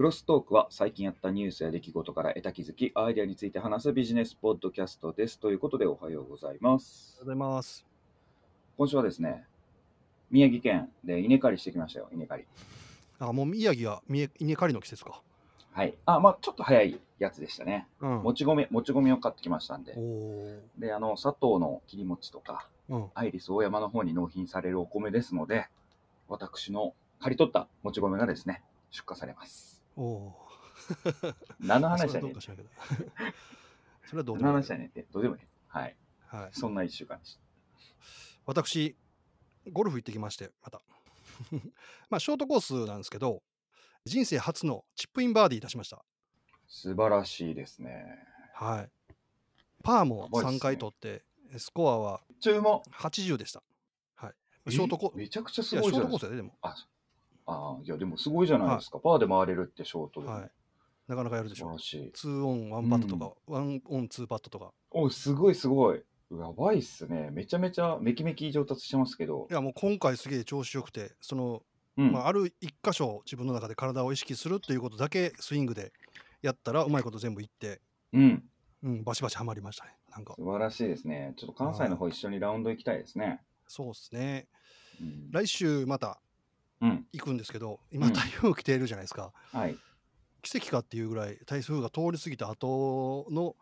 [0.00, 5.38] クロストークは最近あったニュースや出来事から得た気づき、アイデアについて話すビジネスポッドキャストです。
[5.38, 7.18] ということでおはようございます。
[7.20, 7.84] おはようございます。
[8.78, 9.44] 今週はですね、
[10.30, 12.44] 宮城県で稲刈りしてきましたよ、稲刈り。
[13.18, 15.20] あ、もう宮城は稲稲刈りの季節か。
[15.72, 15.92] はい。
[16.06, 17.86] あ、まあちょっと早いやつでしたね。
[18.00, 18.22] うん。
[18.22, 19.94] もち米、もち米を買ってきましたんで
[20.78, 22.94] で、あの、砂糖の切り餅とか、ー。
[22.94, 23.06] うん。
[23.14, 25.68] アイリス大山の方に納品されるお米ですので、
[26.26, 29.69] 私の刈り取ったもち米がですね、出荷されます。
[30.00, 30.32] おお
[31.60, 31.90] 何のー。
[31.90, 32.64] 話やねそれはどうん。
[34.08, 35.42] それはどうで何のもいい話やねんって、どうでもいい。
[35.68, 35.96] はい。
[36.26, 36.48] はい。
[36.52, 37.40] そんな一週間でした。
[38.46, 38.96] 私、
[39.70, 40.80] ゴルフ行ってきまして、また。
[42.08, 43.42] まあ、ショートコースなんですけど、
[44.06, 46.02] 人生初のチップインバーディー出しました。
[46.66, 48.26] 素晴らしいですね。
[48.54, 48.90] はい。
[49.82, 51.24] パーもやばいっすね3回取って、
[51.58, 52.80] スコアは注文。
[52.92, 53.62] 80でした。
[54.14, 54.34] はい。
[54.66, 56.10] えショートコース、めちゃくちゃすいや、ショーごいじゃないですか。
[56.10, 56.56] トコースやで、でも。
[56.62, 56.74] あ
[57.50, 58.98] あー、いや、でもすごいじゃないですか。
[58.98, 60.34] パーで回れるってショートでも。
[60.34, 60.50] はい。
[61.08, 61.78] なかなかやるでしょ素晴ら。
[61.78, 62.28] しい。
[62.28, 64.72] 2オン、1パットとか、ワンオン、2パットとか。
[64.90, 66.02] おすごいすごい。
[66.30, 67.30] やばいっすね。
[67.32, 69.52] めちゃめちゃめきめき上達してますけどい。
[69.52, 71.62] や、もう今回すげえ調子よくて、その、
[71.96, 72.12] うん。
[72.12, 75.92] まあ、ある一箇所自分の中で体を意識するっていうことだけスイングで
[76.42, 77.80] やったらうまいこと全部いって、
[78.12, 78.44] うん。
[78.82, 79.96] うん、バシバシはまりましたね。
[80.12, 81.34] なんか、素晴らしいですね。
[81.36, 83.40] ちょっと関西の方一緒にラウンド行きたいですね。
[83.66, 84.46] そうですね。
[85.00, 85.30] うん。
[85.32, 86.20] 来週また
[86.80, 87.06] うん。
[87.12, 89.32] 行くんですけど、うん今台風来ているじゃないですか。
[89.52, 89.76] はい。
[90.42, 93.54] 奇跡かっていうぐらい台風が通り過ぎた後の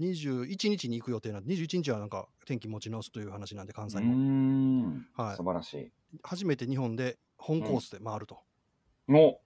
[0.00, 4.14] 21日に行く予定なんで、21日はなんか天気持ち直すという話なんで、関うー西も。
[4.14, 5.06] ん。
[5.16, 5.92] はい素晴らしい。
[6.22, 8.38] 初めて日本で本コースで回ると。
[9.08, 9.38] の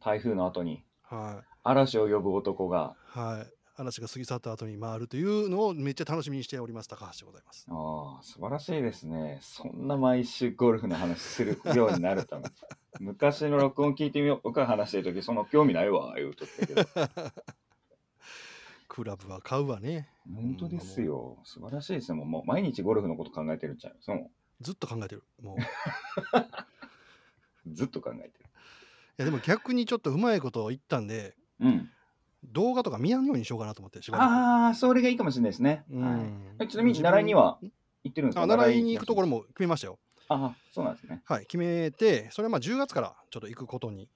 [0.00, 1.48] 台風の後にはい。
[1.64, 3.61] 嵐を呼ぶ男が、はい。
[3.82, 6.88] 嵐が過ぎ去った後に回るというのをめっちゃ楽しみにしております。
[6.88, 7.66] 高橋でございます。
[7.68, 9.38] ああ、素晴らしいですね。
[9.42, 12.44] そんな毎週ゴルフの話するようになるため。
[13.00, 16.84] 昔の録音聞いてみようか話してる時その興味ないわ、言うとったけど。
[18.88, 20.08] クラブは買うわね。
[20.32, 21.38] 本当ですよ。
[21.44, 22.16] 素晴らしいですよ。
[22.16, 24.30] もうもう毎日ゴルフのこと考えてるんちゃうその
[24.60, 25.24] ずっと考えてる。
[25.40, 25.58] もう。
[27.68, 28.42] い ずっと考えてる。
[29.22, 31.90] やでも逆にちょっとうまいこと言ったんで、うん。
[32.44, 34.30] 動画とか見やんようにしようかなと思って、しばらく。
[34.30, 35.84] ああ、それがいいかもしれないですね。
[35.90, 36.20] うんはい
[36.60, 37.58] えちなみに習いには
[38.04, 38.42] 行ってるんですか？
[38.42, 39.38] あ習いに行くところも。
[39.38, 39.98] も決めましたよ。
[40.28, 41.22] ああ、そうなんですね。
[41.24, 44.08] はい、決めて、それはまあ10月からちょっと行くことに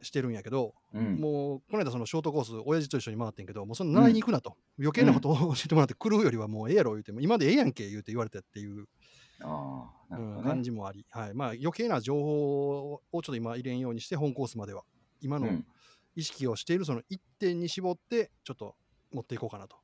[0.00, 1.16] してるんやけど、うん。
[1.20, 8.86] もうこの間そのショートコース、親父と一緒に回ってんけど、もうその習いに行くなと、余計なことを 教えてもらって、来るよりはもうええやろ言うて、今でええやんけ言うて言われたっていう、
[9.40, 10.48] ああ、なるほうんどね。
[10.48, 14.84] 感じもあり、はいまあ、余計な情報をちょっと今入れんようにして、本コースまでは、
[15.20, 15.66] 今のうん
[16.14, 18.76] 意識をしているその一点に絞って、ちょっと
[19.12, 19.76] 持っていこうかなと。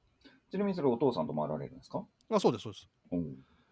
[0.50, 2.04] ちなみにそれお父さんと回られるんですか？
[2.30, 2.88] あそうです、そうです。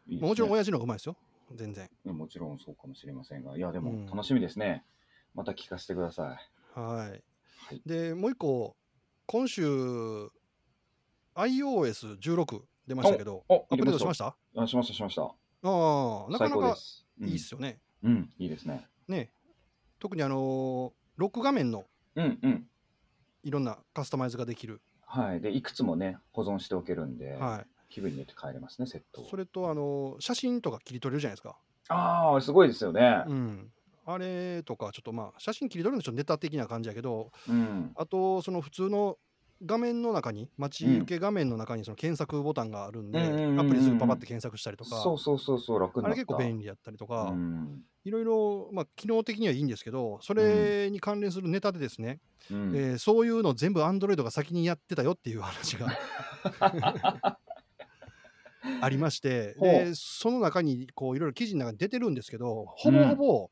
[0.09, 1.17] いねもちろん親父の方がうまいですよ、
[1.55, 1.89] 全然。
[2.05, 4.85] もちろんそうかもしれませんが、いや、でうんも楽しみですね。
[5.35, 6.39] また聞かせてくださ
[6.77, 6.79] い。
[6.79, 7.11] はい。
[7.11, 8.77] はいで、もう一個、
[9.27, 9.65] 今週、
[11.35, 14.63] iOS16 出ましたけど、おアップデートしましたた？
[14.63, 15.23] あしました、しました。
[15.23, 15.29] あ
[15.63, 16.77] あ、なか最なか。
[17.23, 17.81] いいっすよね。
[18.03, 18.13] うん。
[18.13, 18.87] うん、いいですね。
[19.09, 19.31] ね
[19.99, 22.67] 特にあのーロック画面のうん、うん。
[23.43, 24.81] いろんなカスタマイズができる。
[25.07, 25.41] はい。
[25.41, 27.67] で、いくつもね、保存しておけるんで、はい。
[27.89, 29.25] 気分によって変えれますね、セットを。
[29.29, 31.57] それと、あのー写真とか切り取れるじゃないですか。
[31.89, 33.23] ああ、すごいですよね。
[33.27, 33.71] うん。
[34.05, 37.93] あれとか、ちょっとまあ、写真切り取るのちょっとネタ的な感じやけど、うん。
[37.95, 39.19] あと、その普通の
[39.65, 43.27] 画面の中に、待ち受け画面の中にその検索ボタンがあるんで、うん。
[43.27, 46.15] うんうんうんアプリすぐパパって検索したりとか、そうそうそうそう、楽になった。
[46.15, 47.83] あれ結構便利やったりとか、うん。
[48.05, 52.73] いろいろ、まあ、機能的にはいいんですけど、それに関連するネタでですね、うん。
[52.77, 55.89] えーそういうの全部 Android が先にやってたよっていう話が
[58.81, 59.69] ありまして、ほう。
[59.69, 63.51] でその中にこういろいろ記事の中に出てるんですけど、ほぼほぼ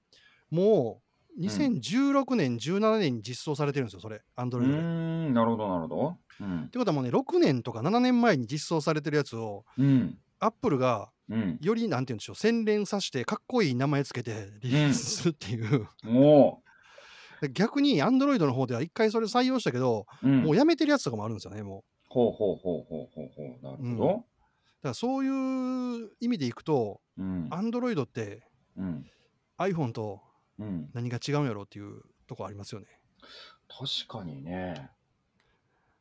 [0.50, 1.03] もう
[1.40, 4.66] 2016年、17年に実装されてるんですよ、それ、う Android で。
[4.66, 6.16] っん、なるほど、なるほど。
[6.40, 10.18] うんてことはもうね、6年とか7年前に実装されてるやつを、うん。
[10.40, 11.58] Apple がうん。
[11.60, 15.88] よりなんて言うんでしょう、洗練させて、かっこいい名前つけてリリースするっていう。
[16.02, 16.62] も
[17.40, 21.82] で逆に Android の方では一回それ採用したけど、う、うん、もうやめてるやつとかもあるんですよね、もう。
[22.08, 23.64] ほうほうほうほうほうほう。
[23.64, 24.08] なるほど。
[24.08, 24.24] だか
[24.82, 27.48] らそういう意味でいくと、うん。
[27.48, 29.06] Android ってうん。
[29.58, 30.20] iPhone と
[30.58, 30.90] うん。
[30.92, 32.86] 何が違うんやろっていうとこありますよね。
[33.68, 34.90] 確かにね。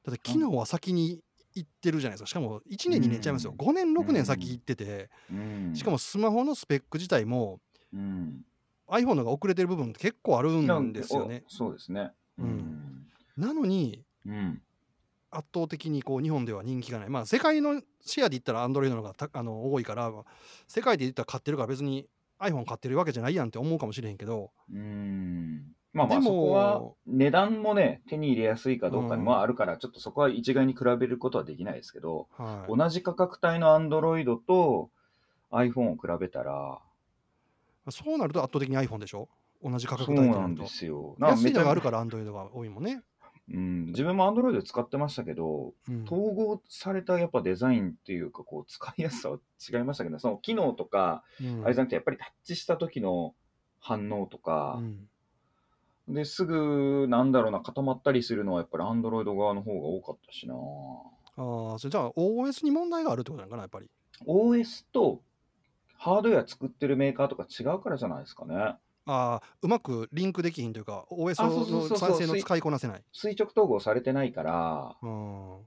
[0.04, 1.22] だって機能は先に
[1.56, 2.28] 行ってるじゃないですか。
[2.28, 3.52] しかも1年2年ちゃいますよ。
[3.52, 5.72] うん5年6年先行ってて、うん。
[5.76, 7.60] しかもスマホのスペック自体も
[7.94, 8.44] うん、
[8.88, 11.44] iPhone の方が遅れてる部分って結構あるなんですよね。
[11.48, 12.12] おそうですね。
[12.38, 13.08] うん
[13.38, 14.62] なのにうん。
[15.36, 17.10] 圧倒的にこう日本では人気がない。
[17.10, 20.12] まあ世界のシェアで言ったら Android の方がたあの多いから、
[20.68, 22.08] 世界で言ったら買ってるから別に
[22.40, 25.76] iPhone 買ってるわけじゃないやんって思うかもしれへんけど、うん。
[25.94, 32.76] まあまあ、そこは値段もね、手に入れやすいかどうかもあるから、ちょっとそこは一概に比べることはできないですけど、はい。
[32.76, 34.90] 同じ価格帯の Android と
[35.52, 36.80] iPhone を比べたら、
[37.90, 39.30] そうなると圧倒的に iPhone でしょ？
[39.64, 40.74] 同じ価格そう帯になんるとなで。
[40.74, 41.16] すよ。
[41.20, 43.04] 安いのがあるから Android が多いもんね。
[43.50, 46.04] うん、自分も Android 使ってましたけど、うん。
[46.06, 49.40] 統合されたやっぱデザインっていうか、こう、使いやすさは
[49.72, 53.36] 違いましたけど、その機能とか、うんあれじゃなくて、やっぱりタッチした時の
[53.80, 55.10] 反応とかう、ん
[56.08, 60.56] ですぐ、なんだろうな、固まったりするのはやっぱり Android 側の方が多かったしな。
[60.56, 63.90] ああ、それじゃあ OS に問題があるってことなのかな、やっぱり。
[64.26, 65.22] OS と
[65.98, 68.76] ハードウェア作ってるメーカーとか違うからじゃないですかね。
[69.06, 73.04] ああ、うまくリンクできひんというか、OS の再生の使いこなせない。
[73.12, 75.58] 垂直統合されてないから、うん。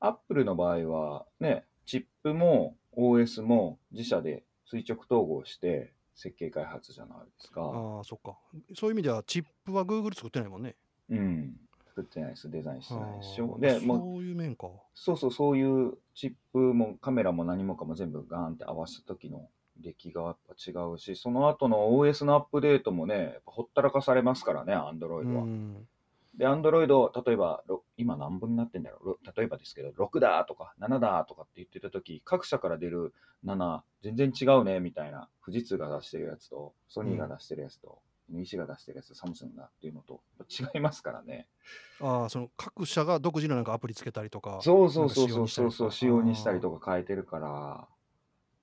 [0.00, 7.62] Apple の場合はね、チップも OS も自社で垂直統合して設計開発じゃないですか。
[7.62, 8.38] ああ、そっか。
[8.74, 10.76] そういう意味では、チップは Google 作ってないもんね。
[11.10, 11.56] うん。
[11.88, 12.50] 作ってないです。
[12.50, 13.58] デザインしてないでしょ。
[13.58, 14.68] で、そういう面か。
[14.94, 25.44] そうそう、そういうチップもカメラも何もかも全部ガーンって合わせた時の出来がやっぱ違うし、その後の OS のアップデートもね、やっぱほったらかされますからね、う Android は。
[25.44, 25.86] ん。
[26.36, 33.14] で、Android、例えば、ろ今何分になってんだろう、ろ例えばですけど、6だとか7だとかって言ってた時各社から出る
[33.44, 41.46] 7、全然違うね、みたいな、富士通が出してるやつと、ソニーが出してるやつと、西が出してるやつ、サムスンがっていうのと違いますからね。
[42.00, 44.58] ああ、その各社が独自のなんかアプリつけたりとか。
[44.62, 47.88] そうそうそうそうそう仕様にしたりとかそう、仕様にしたりとか変えてるから、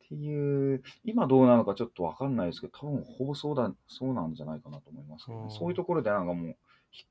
[0.06, 6.56] っていう、今どうなのかちょっとわかんないですけど、多分ほぼそうだ、そうなんじゃないかなと思いますけどねうんそういうところでなんかもう引っ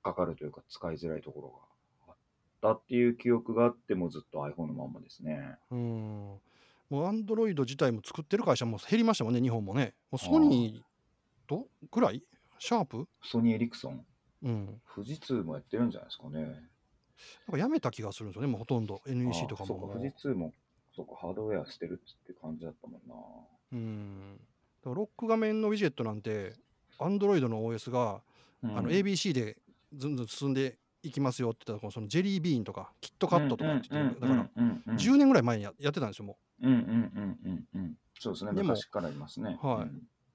[0.02, 1.48] かかるというか使いづらいところ
[2.06, 2.16] があっ
[2.60, 5.56] たっていう記憶があってもずっと iPhone のまんまですね。
[5.70, 6.40] うん。
[6.90, 9.94] もう Android 自体も作ってる会社も減りましたもんね、日本もね。
[10.10, 12.22] もうソニーとぐらい？
[12.58, 13.08] シャープ？
[13.22, 14.04] ソニー・エリクソン、
[14.42, 14.80] うん。
[14.94, 16.42] 富士通もやってるんじゃないですかね。
[17.48, 19.00] なんかやめた気がするんですよね、もうほとんど。
[19.06, 20.52] NEC とかもそうか、富士通も、
[20.94, 23.14] そうか、ハードウェアしてるって感じだったもんな。
[23.72, 24.36] うん。
[24.36, 26.54] だからロック画面のウィジェットなんて、
[26.98, 28.20] Android の OS が、
[28.62, 29.56] うんあの ABC で
[29.92, 36.68] ずんずん進んでいきますよって言ったら、そのジェリービーンとか、キットカットとかって言って、だから、ら10年ぐらい前にややってたんですよ、もう。
[36.68, 37.96] うんうんうんうんうん。
[38.20, 39.58] そうですね、でも昔からいますね。
[39.60, 39.90] はい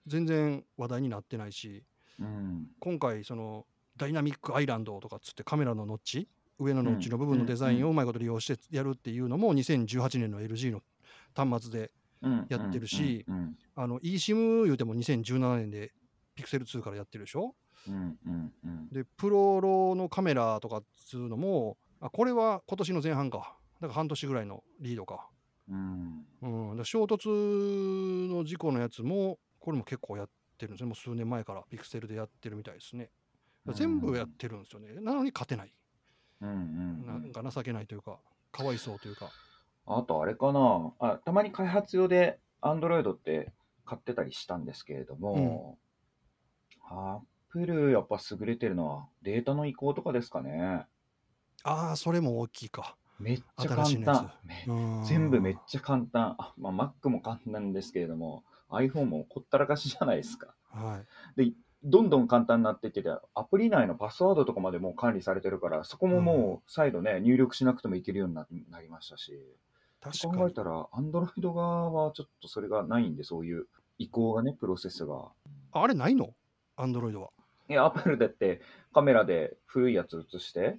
[0.07, 1.83] 全然話題になってないし、
[2.19, 2.67] うん。
[2.79, 3.65] 今回、その
[3.97, 10.81] ダイナミックアイランドとかっつってカメラのノッチ、上のノッチの部分のデザインをうまいこと利用してやるっていうのも2018年の LG の
[11.35, 12.45] 端末でうん。
[12.49, 13.55] やってるしうん。
[13.75, 15.91] あの eSIM 言うても2017年で
[16.35, 17.53] Pixel2 からやってるでしょ？
[17.87, 18.17] うん。
[18.25, 18.53] うん。
[18.65, 18.89] うん。
[18.89, 23.55] でプロロのカメラとかっつうのもあこれは今年の前半か。
[23.79, 25.27] だから半年ぐらいのリードか,、
[25.69, 26.25] うん。
[26.41, 30.87] うん、だ衝突の事故のやつもこれも結構やってるんですね。
[30.87, 33.11] もう数年前から Pixel でやってるみたいですね。
[33.73, 34.93] 全部やってるんですよね。
[35.01, 35.73] なのに勝てない
[36.41, 38.17] うんうんうなんんか情けないというか
[38.51, 39.29] かわいそうというか。
[39.85, 40.93] あとあれかな。
[40.99, 43.53] あたまに開発用で Android って
[43.85, 45.77] 買ってたりしたんですけれども、
[46.89, 47.19] アッ
[47.49, 50.85] プルやっぱ優れてるのはデータの移行とかですかね。
[51.63, 52.97] ああそれも大きいか。
[53.19, 54.31] めっちゃ簡単。
[55.05, 56.35] 全部めっちゃ簡単。
[56.37, 56.73] あ、まあ、
[57.03, 60.53] Mac も簡単ですけれども iPhone もほったらかしじゃないですか。
[60.69, 61.01] は
[61.37, 61.55] い
[61.89, 69.41] どんどん簡単になっていってて、アプリ内のパスワードとかまでもう管理されてるから、そこももう再度ね、入力しなくてもいけるようにななりましたし、
[70.01, 75.31] 確かに考えたら、Android 側はちょっとそれがないんで、そういう移行がね、プロセスが。
[75.71, 76.33] ああれないの？
[76.75, 77.29] アンドロイドは。
[77.69, 78.61] いや、Apple だって
[78.93, 80.77] カメラで古いやつ映して、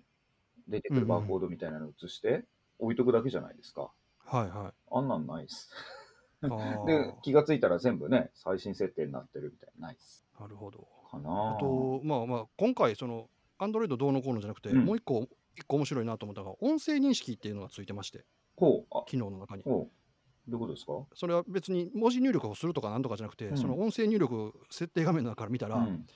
[0.68, 2.44] 出てくるバーコードみたいなの映して、
[2.78, 3.90] 置いとくだけじゃないですか。
[4.26, 4.72] はいはい。
[4.90, 5.70] あんなんないっす。
[6.86, 10.24] で、気がついたら全部ね、最新設定になってるみたいな、ないっす。
[10.38, 10.86] なるほど。
[11.10, 11.56] かな。
[11.56, 14.84] あと、まあまあ、今回、その、アンドロイドどうのこうのじゃなくて、うん。
[14.84, 18.24] もう一個、一個面白いなと思ったのが、音声認識っていうのがついてまして、
[18.56, 19.62] ほう、あ、機能の中に。
[19.62, 20.50] ほう。
[20.50, 20.92] どういうことですか？
[21.14, 23.56] それは別に文字入力をするとかなんとかじゃなくて、うん。
[23.58, 26.06] その音声入力設定画面の中から見たら、うん。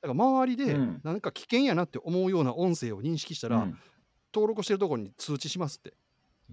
[0.00, 1.00] だから周りでうん。
[1.02, 3.78] なんか危険やなって思うような音声を認識したら、うん。
[4.34, 5.94] 登録してるところに通知しますって。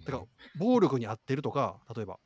[0.05, 0.23] だから
[0.57, 2.19] 暴力に合ってるとか、例えば、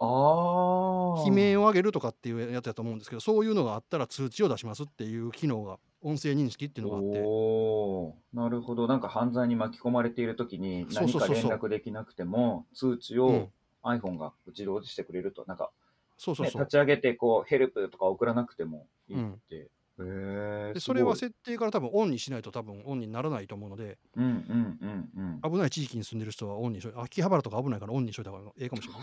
[0.00, 1.24] ああ。
[1.26, 8.86] 悲鳴を上げるとかっていうやつだと思うんですけど、そういうのがあったら通知を出しますっていう機能が、音声認識っていうのがあって、おーなるほど。
[8.86, 13.48] なんか犯罪に巻き込まれているときに何か連絡できなくても通知をうん
[13.82, 15.70] iPhone が自動でしてくれると、なんか、ね、
[16.16, 16.72] そうそうそう立。
[16.72, 19.56] ち上げてこうヘルプとか送らなくてもいいって。
[19.56, 19.68] へ
[20.00, 25.52] えでそれはせ設定から多分オンにしないと多分オンにならないと思うので、うんうんうんうん。
[25.52, 29.02] 危ない地域に住んでる人はオンにしと秋葉原とか危ないからオンにしといた方がええかもしれない。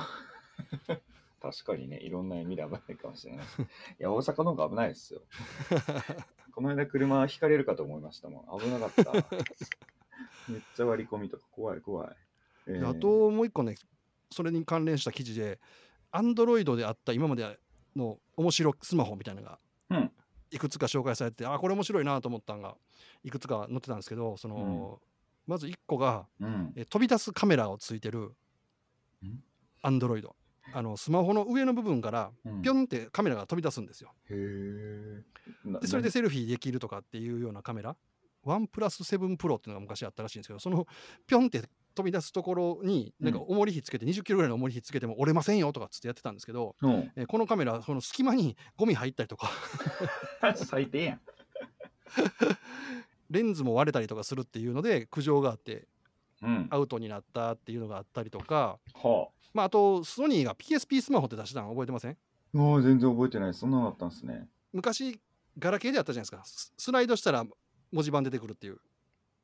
[1.41, 3.61] 確かにね、いろんな意味で危ないかもしれないです。
[3.61, 3.65] い
[3.99, 5.21] や、大阪の方が危ないですよ。
[6.53, 8.59] この間車引かれるかと思いましたもん。
[8.59, 9.11] 危なかった。
[10.49, 12.15] めっちゃ割り込みとか怖い怖い。
[12.67, 13.75] えーであともう一個ね
[14.31, 15.59] それに関連した記事で
[16.11, 17.59] Android であった今まで
[17.95, 19.59] の面白スマホみたいなのが
[19.89, 20.11] うん
[20.51, 22.77] いくつか紹介されて、あこれ面白いなと思ったんが
[23.23, 25.01] いくつか載ってたんですけどその、
[25.47, 26.73] まず1個がうん。
[26.75, 28.33] え飛び出すカメラをついてる
[29.23, 29.43] ん
[29.83, 30.29] Android
[30.73, 34.13] あのスマホの上の部分からうんピョンってカメラが飛び出すんですよ。
[34.29, 35.23] へえ。
[35.65, 37.95] なでそれでセルフィーできるとかっていうようなカメラ
[38.43, 40.85] ワンプラス7プロっていうのが昔あったらしいんですけどその
[41.27, 41.63] ピョンって
[41.95, 49.49] 飛び出すところになんかうん重り火つけて20キロぐらいの重り火つけても折れませんよとかっつってやってたんですけど、うんえーこのカメラその隙間にゴミ入ったりとか
[50.55, 51.21] 最低やん。
[53.31, 55.87] レンズも割れたりとかするっていうので苦情があってうん。
[56.69, 62.11] アウトになったっていうのがあったりとか、うんはあ、まあ、あとソニーが PSP スマホって出したの覚えてません？
[62.11, 62.15] あ
[62.75, 63.53] あ全然覚えてない。
[63.53, 64.47] そんなのあったんですね。
[64.73, 65.19] 昔
[65.57, 66.71] ガラケーであったじゃないですか。
[66.77, 67.45] スライドしたら
[67.91, 68.77] 文字盤出てくるっていう。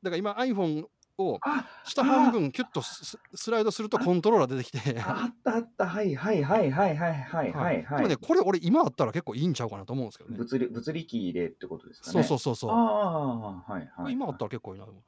[0.03, 0.85] だから今 iPhone
[1.17, 1.39] を
[1.85, 4.99] 下半分キュッとスライドするとコントローラー出てきて。
[5.01, 5.85] あったあった。
[5.87, 10.37] はいはいはいはいはいはいはい、はい、でもねこれ俺今あったら結構いいんちゃうかなと思うんですけどね。
[10.37, 12.11] 物理物理キーでってことですかね。
[12.11, 12.71] そうそうそうそう。
[12.71, 15.03] ああはいはい、はい、今あったら結構いいなと思う。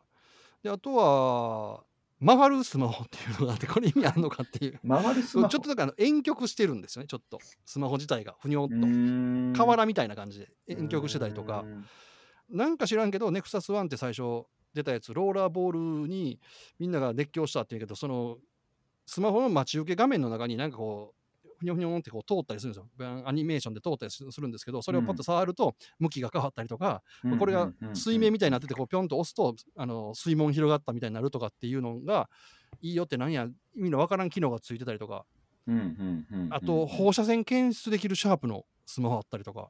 [0.64, 1.84] であとは
[2.26, 4.80] 回るスマホっていうのがあってこれ意味あるのかっていう。
[4.88, 7.40] 回るスちょマホっとだから遠曲してるんですよねちょっと。
[7.66, 8.76] スマホ自体がふにょっと。
[8.76, 11.64] と河原みたいな感じで遠曲してたりとか。
[11.66, 11.86] うん。
[12.58, 16.40] なんか知らんけどネクサス1って最初出たやつローラーボールに
[16.80, 18.38] みんなが熱狂したっていうけどその
[19.06, 21.23] スマホの待ち受け画面の中になんかこう
[21.64, 23.24] ふにょふにょんってこう通ったりするんですよ。
[23.26, 27.02] アニメーションで通ったりするんですけどそれをパッと触ると向きが変わったりとか、
[27.40, 32.30] これが水面みたいになっててこうピョンと押すとあの水門広がったみたいになるとかっていうのが
[32.82, 35.26] いいよってなんや意味のわからん機能がついてたりとか。
[35.68, 36.54] うんうんうんうん。
[36.54, 39.70] あと放射線検出できるシャープのスマホあったりとか。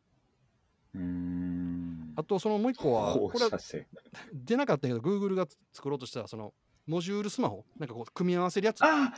[0.96, 3.46] うーんあとそのもう一個は放これ
[4.34, 6.54] 出なかったけど Google が作ろうとしたその
[6.86, 7.64] モジュールスマホ。
[7.80, 8.84] なんかこう組み合わせるやつ。
[8.84, 9.14] あ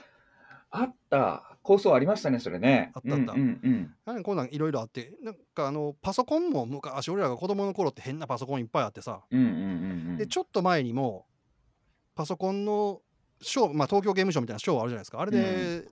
[0.78, 2.92] あった構想ありましたねそれね。
[2.94, 3.34] あったあった。
[3.34, 4.24] うんうんうん。
[4.24, 9.22] こんなんいろいろあってなんかあのパソコンも昔俺らが子供の頃って変なパソコンいっぱいあってさ。
[9.30, 9.64] うんうんうんう
[10.14, 10.18] ん。
[10.18, 11.26] でちょっと前にも
[12.16, 13.02] パソコンの
[13.42, 15.20] ショー、まあ、東京ゲームショウみたいなショーあるじゃないですか。
[15.20, 15.88] あれで、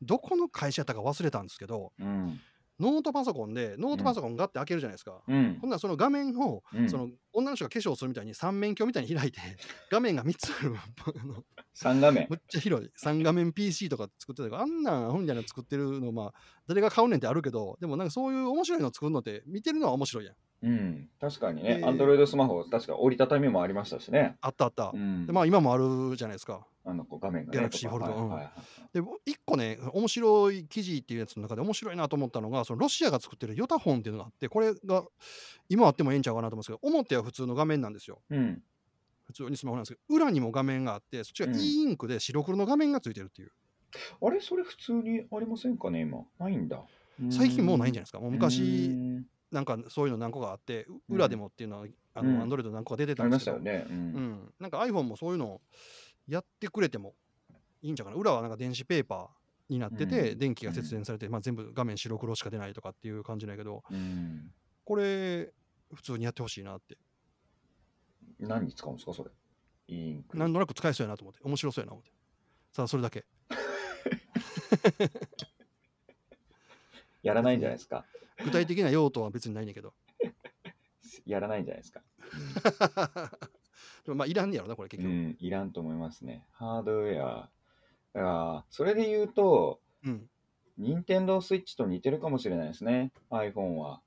[0.00, 2.40] どこの会社やったか忘れたんですけどうん
[2.80, 5.58] ノートパソコンでノートパソコンガッて開けるじゃないですか、うん。
[5.60, 6.88] ほんならその画面を、うん。
[6.88, 9.40] その女の人が化粧するみたいに三面鏡みたいに開いて
[9.90, 11.44] 画面が3つあるあの
[11.76, 12.26] 3画面。
[12.28, 12.90] むっちゃ広い。
[13.00, 16.34] 3画面 PC とか作ってたからあんなんアホみたいなの作ってるのまあ
[16.66, 21.78] 誰が買うねんってあるけどでもなんかそういう面白いの作るのって見てるのは面白いやんうん確かにね。
[21.78, 24.36] でアンドロイドスマホ確か折りたたみもありましたしね。
[24.40, 25.26] あったあった、うん。
[25.26, 26.66] でまあ今もあるじゃないですか。
[26.86, 28.50] あのこう画面がね Galaxy とか Fold はいはいはい。
[28.92, 35.04] で一個ね面白い記事っていうやつの中で面白いなと思ったのがそのロシアが作ってるヨタフォンっていうのがあってこれが
[35.68, 38.20] 今あってもええんちゃうかなと思うんですけど表は普通の画面なんですよ。
[38.30, 38.62] うん。
[39.26, 41.56] 普通にスマホなんですけど裏にも画面があってそっちがうん。
[41.58, 43.52] e インクで白黒の画面がついてるっていう、
[44.22, 44.40] あれ？
[44.40, 46.18] それ普通にありませんかね今？
[46.38, 46.82] ないんだ。
[47.30, 48.20] 最近もうないんじゃないゃですか？
[48.20, 49.24] もう昔うん
[49.54, 52.34] なんかそういうの何個かあって裏でもっていうのはあうん。
[52.36, 53.86] のアンドロイド何個か出てたんでけど、ますしたよね。
[53.88, 54.30] ううん。
[54.32, 55.60] ん、なんか iPhone もそういうのを
[56.26, 57.14] やってくれても
[57.80, 58.16] いいんちゃうかな。
[58.18, 59.28] 裏はなんか電子ペーパー
[59.68, 60.38] になってて、うん。
[60.38, 64.50] 電気が節電されて、まあ、全部画面白黒しか出ないとかっていう感じなんやけどうん。
[64.84, 65.52] これ
[65.94, 66.98] 普通にやってほしいなって。
[68.40, 69.30] 何に使うんですかそれ？
[69.86, 70.36] インク。
[70.36, 71.40] なんとなく使えそうやなと思って。
[71.44, 72.10] 面白そうやな思って。
[72.72, 73.24] さあそれだけ
[77.24, 78.04] やらないんじゃないですか。
[78.44, 79.92] 具体的な用途は別にないねんけど。
[81.26, 82.02] やらないんじゃないですか。
[84.04, 86.46] でも まあいらんねやろなこれ結局、うんいらんと思いますね。
[86.52, 87.50] ハードウェア。
[88.12, 90.28] だからそれで言うとうん。
[90.76, 93.12] 任天堂スイッチと似てるかもしれないですね。
[93.30, 94.02] iPhone は。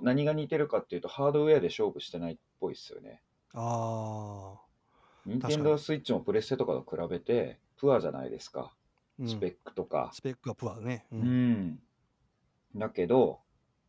[0.00, 3.22] 何が似てるかっていうとハードウェアで勝負してないっぽいですよね。
[3.54, 4.60] ああ
[5.26, 8.74] 任天堂スイッチもプレステとかと比べてプアじゃないですか。
[9.18, 9.28] うん。
[9.28, 10.10] スペックとか。
[10.12, 11.82] スペックがプアね、ううんん、
[12.76, 13.40] だけど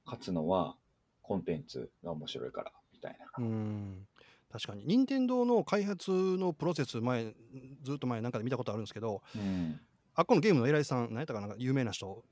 [0.05, 0.75] 勝つのは
[1.21, 3.27] コンテンツが面白いからみたいな。
[3.37, 4.07] うん。
[4.51, 4.85] 確かに。
[4.85, 7.33] 任天堂の開発のプロセス前
[7.81, 9.79] ずっと前なんかで見たことあるんですけどうん。
[10.15, 12.23] あっこのゲームの偉いさん何やったかななんか有名な人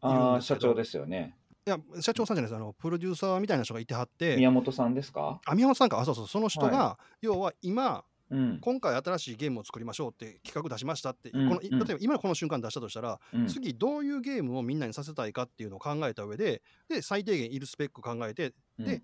[0.00, 1.36] ああ社長ですよね。
[1.66, 2.56] いや社長さんじゃないです。
[2.56, 4.36] あのプロデューサーみたいな人がいてはって。
[4.36, 5.40] 宮本さんですか？
[5.44, 6.00] あ宮本さんか。
[6.00, 6.26] あそうそう。
[6.26, 8.58] その人が、は要は今うん。
[8.60, 11.78] 今回新しいゲームを作りましょうって企画出しましたって、うんこのうん。
[11.78, 13.46] 例えば今のこの瞬間出したとしたら、うん。
[13.46, 19.02] 次どういうゲームをみんなにさせたいかっていうのを考えた上でで最低限いるスペック考えてで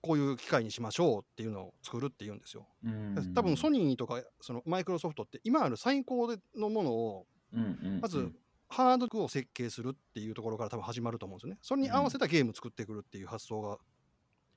[0.00, 2.66] こういう機械にしましょうっていうのを作るっていうんですよ。
[3.34, 7.26] 多分ソニーとかそのマイクロソフトって今ある最高のものを
[8.00, 8.32] まず
[8.68, 11.58] ハードを設計するっていうところから多分始まると思うんですよね。
[11.62, 13.78] それに合わせたゲーム作ってくるっていう発想が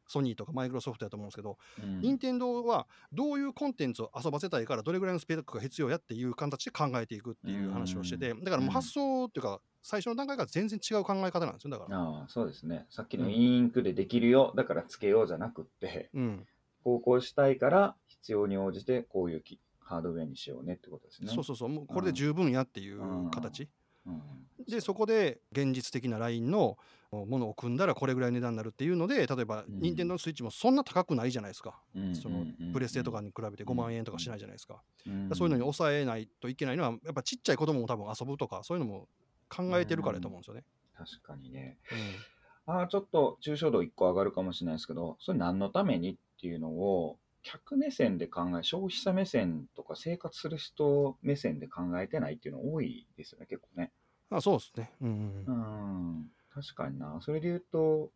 [0.08, 2.00] ソニーとかマイクロソフトやと思うんですけど、うん。
[2.02, 11.72] 任天堂はどういうコンテンツを遊ばせたいからどれぐらいのスペックが必要やっていう形で考えていくっていう話をしてて、だからもう発想っていうか最初の段階から全然違う考え方なんですよ。
[11.72, 11.98] だから。
[11.98, 12.86] ああそうですね。
[12.90, 16.48] さっきのうんインクでできるよ、だからつけようじゃなくってうん、
[16.84, 21.32] こうこうしたいから必要に応じてこういうきハードウェアにしようねってことですね。
[21.34, 21.70] そうそうそう。
[21.70, 23.00] もうこれで十分やっていう
[23.32, 23.70] 形、
[24.06, 24.22] うん。
[24.68, 26.78] でそこで現実的なラインの
[27.12, 29.78] ものを組んだらこれぐらい値段になるっていうので例えばうん。
[29.80, 35.34] 任天堂のスイッチもそんな高くないじゃないですか、うんそのプレステとかに比べて5万円とかしないじゃないですか、うん。
[35.34, 39.08] そういうのに抑えないといけないのはやっぱちっちゃい子供も多分遊ぶとかそういうのも
[39.50, 40.64] 考えてるからだと思うんですよね。
[40.94, 41.80] 確かにね。
[41.92, 42.26] うん。
[42.66, 53.94] ああ、ちょっと抽象度1個上がるかもしれないですけど、それ何のためにっていうのを、客目線で考え、消費者目線とか生活する人目線で考えてないっていうの多いですよね、結構ね。
[54.30, 54.92] あそうですね。
[55.02, 55.14] うんう
[55.46, 55.52] うん。
[55.52, 57.20] ん、確かにな。
[57.22, 58.12] それで言うと、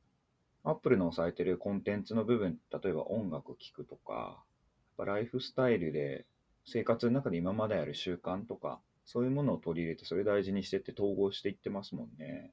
[0.64, 6.26] アップルの抑えてるコンテンツの部分、例えば音楽聴くとか、やっぱライフスタイルで
[6.66, 12.52] 生活の中で今まである習慣とか、そういうものを取り入れて、それ大事にしてって統合していってますもんね。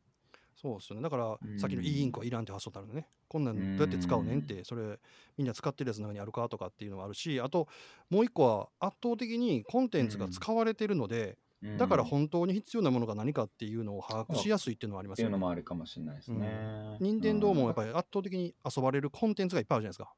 [0.61, 1.03] そうですよね。
[1.03, 3.09] だから、うんさっきの e インクはいらんって発想ってあるのね。
[3.29, 4.99] こんなんどうやって使うねんって、それ
[5.39, 7.69] みんな使ってるやつの中にあるかとかっていうのはあるし、あと
[8.11, 11.39] もう一個は圧倒的にコンテンツが使われてるので、
[11.77, 15.31] だからうん本当に必要なものが何かっていうのを把握しやすいっていうのはありますよね。
[15.31, 16.97] っていうのもあるかもしれないですね。
[17.01, 20.15] 任天堂もやっりぱり圧倒的に遊ばれるコンテンツがいっぱいあるじゃないですか。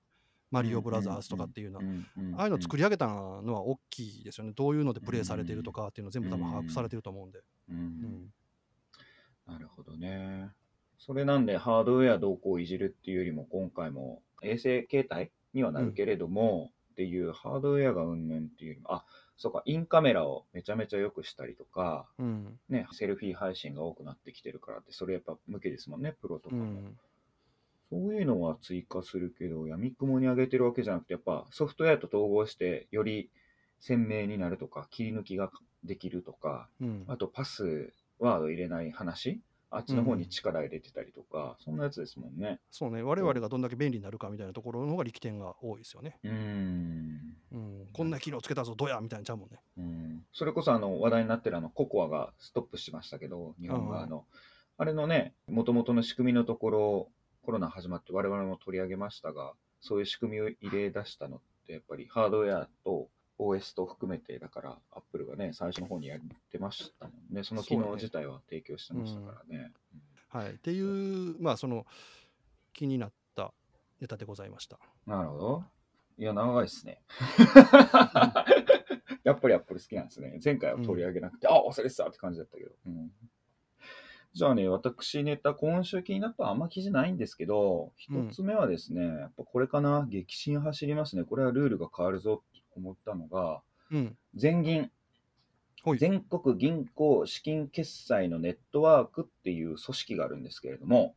[0.51, 1.85] マリオブラザーズとかっていうのは。
[2.37, 4.53] ああいうの作り、り上げたのは大きいですよね。
[4.55, 7.41] どういうのでプレイされてるとかっていうの全部多分把握されてると思うんで。
[9.47, 10.51] なるほどね。
[10.99, 19.05] それなんでハードウェアどうこういじるっていうよりも今回も衛星携帯にはなるけれども、っていうハードウェアがうんぬんっていうよりもあ
[19.41, 22.59] そうかインカメラをめちゃめちゃ良くしたりとか、うん。
[22.69, 26.99] ね、セルフィー配信が多くなってきてるからってそれやっぱ向けですもんねプロとかも、うん。
[27.89, 33.31] そういうのは追加するけど闇雲に上げてるわけじゃなくてやっぱソフトウェアと統合してより
[33.81, 35.51] 鮮明になるとか切り抜きが
[35.85, 37.05] できるとかうん。
[37.09, 39.41] あとパスワード入れない話
[39.73, 42.59] あっちの方に力入れてたりとか、そんなやつですもんね。
[42.71, 46.19] そうね、我々がどんだけ便利になるかみたいなところの方が力点が多いですよね。
[46.25, 47.37] うーん。
[47.53, 49.61] うん、こんな機能つけたぞ、どやみたいなちゃうもんね。
[49.79, 54.25] うん、それこそあの話題になってるあのココアがストップしましたけど、日本側の。
[54.77, 57.09] あれのね、もともとの仕組みのところ、
[57.43, 63.09] コロナ始まって我々も取り上げましたが、そういう仕組みを入れ出したのって、やっぱりハードウェアと
[63.41, 67.43] OS と含めて、だから、アップルがね、最初の方にやってましたもんね。
[67.43, 69.73] その機能自体は提供してましたからね。
[70.29, 70.51] はい。
[70.51, 71.87] っていう、まあ、その、
[72.73, 73.53] 気になった
[74.01, 74.79] ネタでございました。
[75.07, 75.65] なるほど。
[76.19, 77.01] いや、長いですね。
[79.25, 80.39] やっぱりアップル好きなんですね。
[80.45, 82.71] 前回は取り上げなくて、あ、忘れてたって感じだったけど。
[82.87, 83.11] うん
[84.33, 91.25] じゃあね、私ネタ、今週気になったあんま記事ないんですけど、一うんつ目はですね、やっぱこれかな、激震走りますね。
[91.25, 94.17] これはルールが変わるぞって思ったのが、うん。
[94.35, 94.91] 全銀。
[95.99, 101.15] 全国銀行資金決済のネットワークっていう組織があるんですけれども、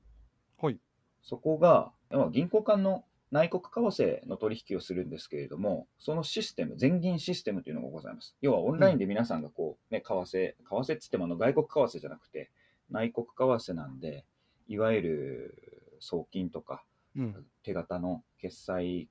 [0.55, 0.79] ほい。
[1.21, 8.37] そこが、まあ銀行間の内国為替の取引をするんですけれども、そのシステム、全銀システムというのがございます。
[8.41, 12.51] 要はオンラインで皆さんがこう、ね、為替、為替っつってもあの外国為替じゃなくて、
[12.89, 14.23] 内国為替なんで、
[14.67, 17.45] いわゆる送金とか、うん。
[17.63, 19.09] 手形の決済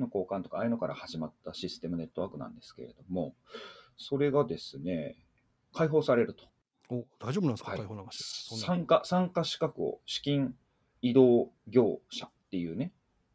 [0.00, 3.34] の交換とか、ああいうのから始まったシステムネットワークなんですけれども、
[3.96, 5.16] それがですね、
[5.74, 6.44] 開放されると。
[6.90, 8.06] お、大丈夫なんですか、はい開放
[8.56, 10.54] 参加参加資格を資金
[11.02, 12.92] 移動業者っていうね、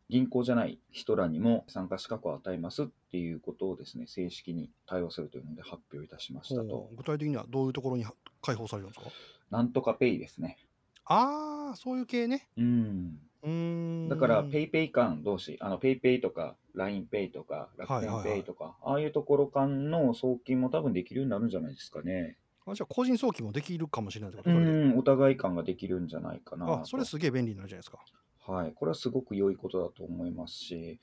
[0.09, 8.05] 銀行じゃない人らにも参加資格を与えますっていうことをですね、正式に対応するというので発表いたしましたと具体的にはどういうところに
[8.41, 9.11] 開放されるんですか？
[9.51, 10.57] なんとかペイですね。
[11.05, 12.49] ああ、そういう系ね。
[12.57, 13.19] うん。
[13.43, 14.09] うーん。
[14.09, 22.37] だから、ペイペイ間同士、あの、ペイペイとか、LINEPay とか、楽はいはいはい天ペイとか、ああいうところ間の送金も多分できるようになるんじゃないですかね。
[22.65, 24.49] あじゃあ、個人送金もできるかもしれないってこと？
[24.49, 26.79] うそれでん、お互い間ができるんじゃないかなと。
[26.81, 27.99] あ、それすげえ便利になるじゃないですか。
[28.45, 30.99] はい、これはすごく良いことだと思いますし、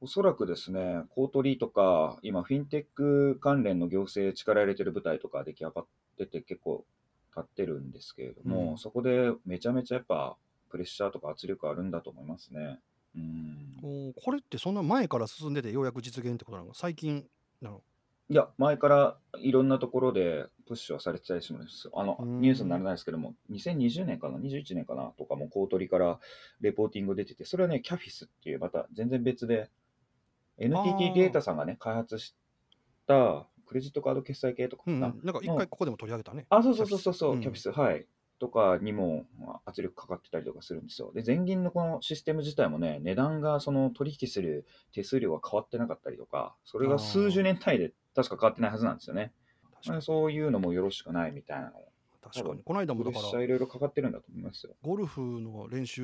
[0.00, 6.84] おそらくですね、コートリーとか、今、フィンテック関連の行政力入れてる舞台とか出来上がってて結構
[7.36, 10.36] 立ってるんですけれども、うんそこでめちゃめちゃやっぱ
[10.70, 12.78] プレッシャーとか圧力あるんだと思いますね。
[13.16, 16.74] うん、おこれってそんな前から進んでてようやく実現ってことなの？
[16.74, 17.26] 最近
[17.60, 17.82] なの？
[18.30, 21.92] いや、前からいろんなところでプッシュはされてたりするんですよ。
[21.96, 25.14] あのニュースにならないですけども、2020年かな、21年かな？
[25.16, 26.20] とかも、コートリから
[26.60, 29.70] レポーティング出てて、それはね、キャフィスっていう、また全然別で、
[30.58, 32.34] NTT データさんがね、開発し
[33.06, 35.06] たクレジットカード決済系とかかうん、うな。
[35.08, 35.20] ん。
[35.24, 36.44] なんか一回ここでも取り上げたね。
[36.50, 38.06] あ、そうそうそうそうキャフィス、はい。
[38.38, 41.12] とかにもまあ圧力かかってたりとかするんですよ。
[41.12, 49.32] で、全銀のこのシステム自体もね、値段がその取引する手数料が変わってなかったりとか、それが数十年単位で確か変わってないはずなんですよね。
[50.00, 51.78] そういうのもよろしくないみたいなの
[52.20, 52.62] 確かに。
[52.62, 54.74] この間もだからいろいろかかってるんだと思いますよ。
[54.82, 56.02] ゴルフの練習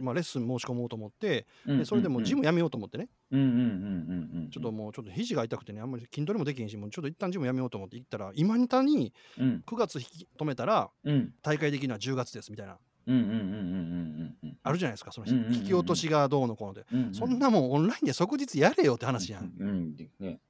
[0.00, 4.50] まあ、レッスン申し込もうと思って、うんでそれでもうジムやめようと思ってね、うんうんうんうんうん。
[4.50, 9.62] ちょっともうちょっと肘が痛くてねあんまり筋トレもできへんしもうちょっと一旦ジムやめようと思って行ったら今にたにうん。
[9.66, 11.34] 9月引き止めたらうん。
[11.42, 12.78] 大会できるのは10月ですみたいな。
[13.06, 14.58] うんうんうんうんうんうんうん。
[14.62, 19.52] あるじゃないですかその引き落としがどうのこうので、うんうんそんなもんオンラインで即日やれよって話やん。
[19.58, 20.40] うんうんでね。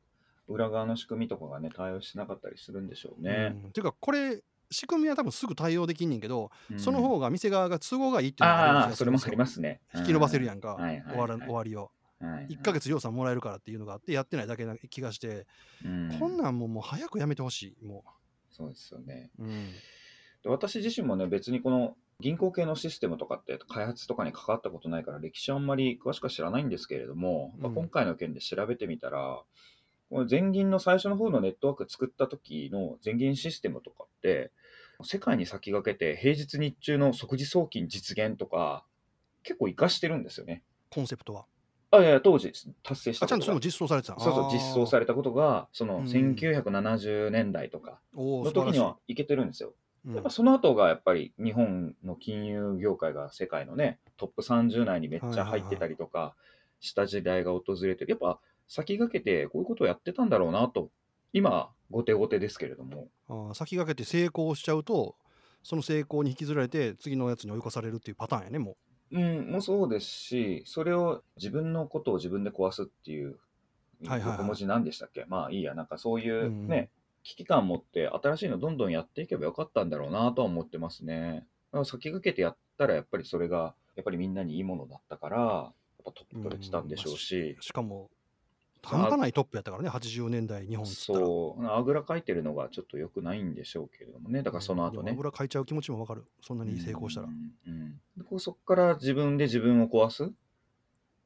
[0.49, 3.55] 裏側の仕組みとかがね、対応してなかったりするんでしょうね。
[3.65, 3.71] うん。
[3.71, 9.81] ていうかこれ仕組みは多分すぐ対応できんねんけど、うんその方が店側が都合がいいっていうのがそれもありますね。
[9.95, 11.05] 引き伸ばせるやんか、はいはいはい。
[11.09, 11.81] 終わら終わりを。
[11.81, 12.49] はいはい。
[12.49, 15.47] 1ヶ月予算もらえるからっていうのがあってやってないだけな気がして、
[15.85, 16.17] うん。
[16.19, 18.05] こんなんもうもう早くやめてほしいも
[18.51, 19.31] そうですよね。
[19.39, 19.73] う、うん。
[20.43, 27.75] で私自身もね、別にこの銀行系のシステムとかって開発とかに関わったことないから歴史はあんまり詳しくは知らないんですけれども、まあ、うん。
[27.77, 29.43] 今回の件で調べてみたら、
[30.11, 34.51] この全銀の最初の方のネットワーク作った時の全銀システムとかって、
[35.03, 38.85] 世界に先駆けて平日日中の即時送金実現とか、
[39.43, 40.63] 結構活かしてるんですよね。
[40.91, 41.47] コンセプトは？
[41.91, 44.19] あ、いやいや、当時達成したちゃんとそれも実装されてた。
[44.19, 46.05] そうそう、実装されれたことが、そのうん。
[46.05, 49.15] 1970年代とかの時にはい。
[49.15, 49.73] けてるんですよ。
[50.07, 50.15] うん。
[50.15, 56.35] やっぱその後がやっぱり日本の金融業界が世界のね、トップ30内にめっちゃ入ってたりとか
[56.81, 58.11] した時代が訪れてる。
[58.11, 60.91] やっぱ先駆けてこういうことをやってたんだろうなと、
[61.33, 63.09] 今、後手後手ですけれども。
[63.29, 65.17] あー先駆けて成功しちゃうと
[65.63, 68.77] その成功に引きずられて次のやつに追い越されるっていうパターンやねも
[69.11, 69.19] う。
[69.19, 73.39] ん、もそうですし、それを自分のことを自分で壊すっていう
[74.07, 74.31] はいはいはい。
[74.33, 76.91] 横文字なんでしたっけ、まあいいや、なんかそういううんね、
[77.23, 81.47] 危機感持って新しいのどんどんやっていけばよかったんだろうなとは思ってますね。
[81.85, 85.73] 先駆けてやったらやっぱりそれがやっぱりみんなにいいものだったから、やっ
[86.05, 88.11] ぱトップ取れてたんでしょうし、うしかも
[88.89, 91.19] 半端ないトップやったからね80年代日本っつったら。
[91.21, 94.99] そう、あぐらかいてるのがちょっと良くないんでしょうけれどもね、だからその後ね。
[94.99, 95.19] うんでも。
[95.19, 96.25] 油かいちゃう気持ちもわかる。
[96.43, 97.29] そんなに成功したら。
[97.29, 97.53] うん。
[97.67, 97.93] うん。
[98.17, 100.29] でこうそこから自分で自分を壊すっ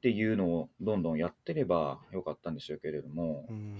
[0.02, 3.76] ていうのをどんどんやってればよかったんでしょうけれども、うん。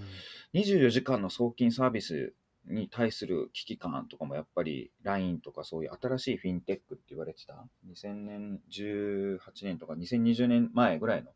[0.53, 2.33] 24時間の送金サービス
[2.65, 11.31] に対する危機感とかもやっぱり LINE とかそういう新しいフィンテックって言われてた？2000年18年とか2020年前ぐらいの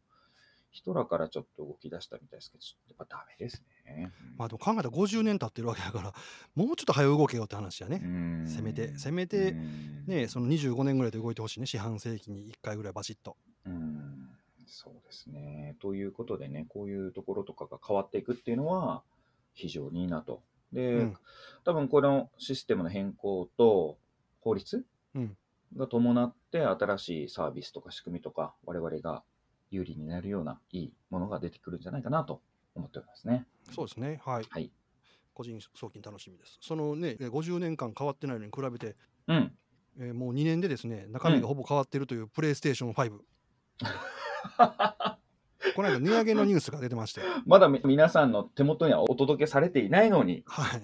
[0.71, 4.11] 人らからちょっと動き出したみたいですけどやっぱダメですね。
[4.37, 6.13] まあでも考えたら50年経ってるわけだから
[6.55, 8.47] もうちょっと早く動けよって話やね、うん。
[8.47, 11.65] せめてせめてうんねその25年ぐらいで動いてほしいね。
[11.65, 13.37] 四半世紀に1回ぐらいバシッと。
[13.65, 14.29] うん。
[14.65, 15.75] そうですね。
[15.79, 19.01] ということでね、こういうところとかが変わっていくっていうのは
[19.53, 20.43] 非常にいいなと。
[20.73, 21.17] で、うん。
[21.63, 23.97] 多分このシステムの変更と
[24.41, 25.37] 法律うん。
[25.75, 29.23] が伴って新しいサービスとか仕組みとか我々が
[29.69, 32.41] 有利になるようないいものが出てくるんじゃないかなと
[32.75, 33.45] 思っておりますね。
[33.73, 34.21] そうですね。
[34.23, 34.45] はい。
[34.49, 34.71] はい。
[35.33, 36.57] 個人送金楽しみです。
[36.61, 38.95] そのね50年間変わってないのに比べて、
[39.27, 39.53] うん。
[39.99, 43.09] えーもう2年でですね中身がほぼ変わってるというプレイステーション5、
[45.75, 50.81] この間値上げのニュースが出てまして、まだみ皆さんの手元にはお届けされていないのに、はい、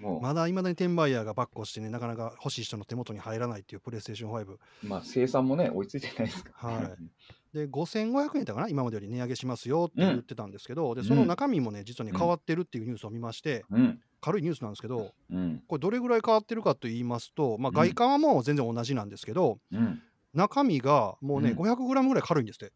[0.00, 6.92] もう、まだいまだに転売ヤーがバックをしてねなかなか欲しい人の手元に入らないっていうプレイステーション5まあ生産もね、追いついてないですから、はい
[7.52, 14.00] で5500円だかな今までより値上げしますよって言ってたんですけど、でうんその中身もね実はね変わってるっていうニュースを見まして、うん。
[14.22, 15.62] 軽いニュースなんですけどうん。
[15.66, 20.02] これどれぐらい変わってるかと言いますと、まあ、うん外観はもう全然同じなんですけど、うん。
[20.34, 22.72] 中身がもうね、うん 500g ぐらい軽いんですって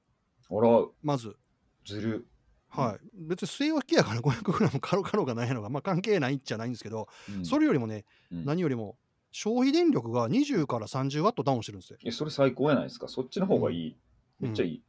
[0.51, 1.37] あら、まず。
[1.87, 2.27] ずる。
[2.69, 8.97] はい、別に据え置きやから 500g 軽かろうがないのが、まあ、関係ないっちゃないんですけど、うんそれよりもね、うん何よりも
[9.31, 11.99] 消費電力が20から30ワットダウンしてるんですよ。
[12.05, 13.09] えそれ最高やないですか。
[13.09, 13.97] そっちの方がいい。
[14.45, 14.83] うんめっちゃいい。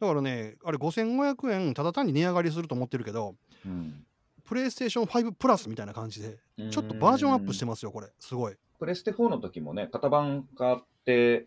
[0.00, 4.04] だからね、あれ5500円ただ単に値上がりすると思ってるけど、うん
[4.44, 6.38] プレイステーション5プラスみたいな感じで、
[6.70, 8.08] ちょっとバージョンアップしてますよ、これ。
[8.18, 8.54] すごい。
[8.78, 11.46] プレステ4の時もね、型番変わって、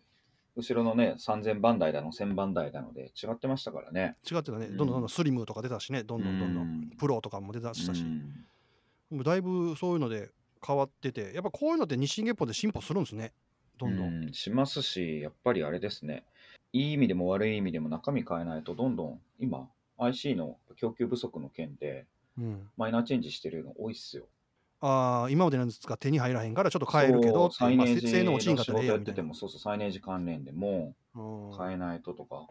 [0.55, 4.15] 後ろのね、3000番台だの、1000番台だので違ってましたからね。
[4.23, 6.89] 違ってたね、うんどんどんどんどんスリムとか出たしね、どんどんどんどうんん。
[6.97, 8.05] プロとかも出だしたし、
[9.11, 10.31] うだいぶそういうので
[10.65, 13.33] 変わってて、やっぱこういうのって日進月歩で進歩するんですね、
[13.77, 14.23] どんどん。
[14.23, 16.23] うんしますし、やっぱりあれですね、
[16.75, 22.05] いい意味でも悪い意味でも中身変えないと、どんどん今、IC の供給不足の件で、
[22.37, 24.25] うんマイナーチェンジしてるの多いっすよ。
[24.81, 28.97] ああ、今までのやつが手に入らへんからちょっと変えるけどっていう、まあ、そうサイネージせ性能落ちんかったらや。
[28.97, 31.21] ってても、そうそう、サイネージ関連でもう
[31.55, 32.45] ん変えないととか、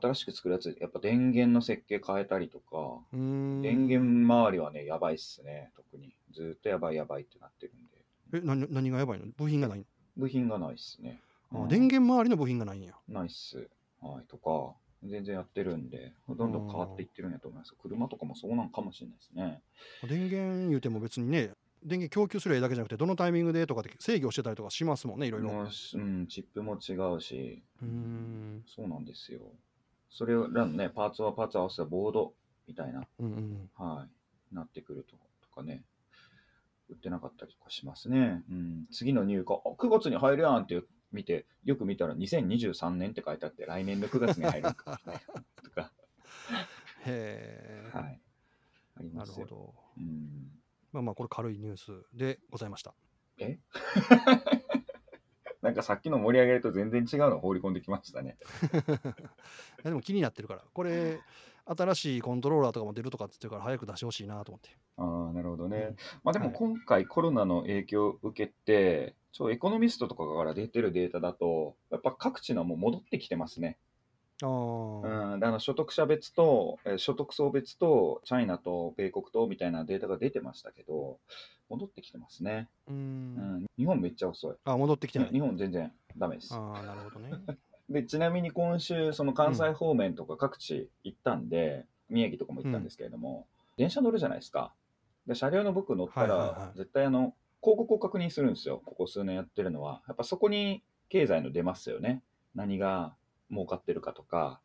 [0.00, 6.14] 新しく作るやつ、やっぱ電源の設計変えたりとか、電源周りはね、やばいっすね、特に。
[6.32, 8.38] ずーっとやばいやばいってなってるんで。
[8.38, 9.26] え何何がやばいの？
[9.36, 9.84] 部品がないの？
[10.16, 11.20] 部品がないっすね。
[11.52, 12.94] うんあ電源周りの部品がないんや。
[13.08, 13.68] ないっす。
[14.00, 17.74] はい、とか、全然やってるんで、どんどん変わっていってるんやと思います。
[17.80, 19.62] 車とかもそうなんかもしれないですね。
[20.08, 25.50] 電源言うても別にね、電源供給するだけじゃなくて、どのタイミングでとかで制御してたりとかしますもんね、いろいろ。
[25.50, 28.64] もうん、チップも違うし、うーん。
[28.66, 29.40] そうなんですよ。
[30.10, 32.34] それらのね、パーツはパーツ合わせたボード
[32.68, 33.70] みたいな、うんうん。
[33.76, 34.06] は
[34.52, 35.82] い、なってくるととかね、
[36.90, 38.42] 売ってなかったりとかしますね。
[38.50, 40.82] うん、次の入荷、あ9月に入るやんって
[41.12, 45.00] 見て、よく見たら2023年って書いてあって、来年の9月に入るんか
[45.62, 45.92] とか、
[47.06, 48.20] へえ、はい、
[48.96, 49.44] ありますよ。
[49.44, 49.74] なるほど。
[49.98, 50.60] うん
[50.92, 52.94] まあまあ、これ軽いニュースでございました。
[53.38, 53.58] え？
[55.62, 58.38] なんかさっきの盛り上げると全然違うの放り込んできましたね。
[59.84, 61.20] でも気になってるから、これ、
[61.76, 64.76] 新しいコントローラーとかも出るとかって言ってるから、早く出してほしいなと思って。
[64.96, 65.76] ああ、なるほどね。
[65.76, 73.78] うんまあでもはい今回コロナの影響を受けて、ちょエコノミストとかから出てるデータだと、やっぱ各地のもう戻ってきてますね。
[74.42, 74.50] ああ、
[75.34, 81.18] うん、であの所得者別と、えー所得層別と、チャイナと米国とみたいなデータが出てましたけど、
[81.68, 82.68] 戻ってきてますね。
[82.88, 82.94] うー。
[82.94, 84.56] うんん、日本めっちゃ遅い。
[84.64, 85.28] あ、戻ってきてない。
[85.30, 86.52] 日本全然ダメです。
[86.52, 87.30] ああ、なるほどね。
[87.90, 94.72] でちなみに今週、その関西方面とか各地行ったんで、宮城とかも行ったんですけれども、電車乗るじゃないですか。
[95.26, 100.02] で車両の僕乗ったら、絶対あの広告を確認するんですよ、ここ数年やってるのは。
[100.06, 102.22] やっぱそこに経済の出ますよね。
[102.54, 103.14] 何が
[103.50, 104.60] 儲かってるかとか。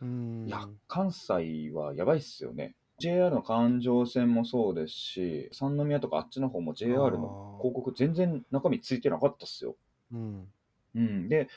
[0.00, 2.74] いや、関西はやばいっすよね。
[2.98, 9.76] JR の環状線もそうですし、三宮とかあっちの方も JR の広告全然中身ついてなかったっすよ。
[10.12, 10.48] うん。
[10.94, 11.48] うん、で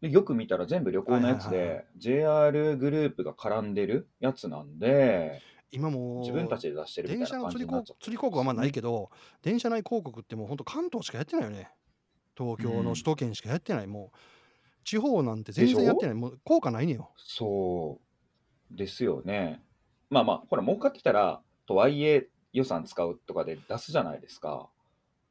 [0.00, 5.40] でよく見たら全部旅行のやつはいはいはいで JR グループが絡んでるやつなんで
[5.72, 9.10] 今もう、自分たちで出してるみ電たいな感車の釣り広じになっちゃ釣り広告はまあないけど、
[9.42, 11.70] 電車内広告ってもう本当関東しかやってないよね。
[12.38, 13.86] 東京の首都圏しかやってない。
[13.86, 14.18] もう、
[14.84, 16.14] 地方なんて全然やってない。
[16.14, 17.10] もう効果ないねよ。
[17.16, 18.06] そう
[18.76, 19.62] ですよね
[20.10, 24.68] まあまあほら儲かってきたらとはいえ予算使うとかで出すじゃないですか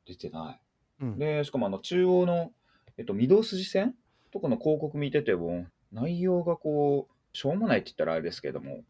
[0.05, 0.59] 出てな
[0.99, 1.17] いうん。
[1.17, 2.51] でしかもあの中央の、
[2.97, 3.95] えっと、御堂筋線
[4.35, 8.81] とかの広告見てても内容がこうしょうもないって言ったらあれですけども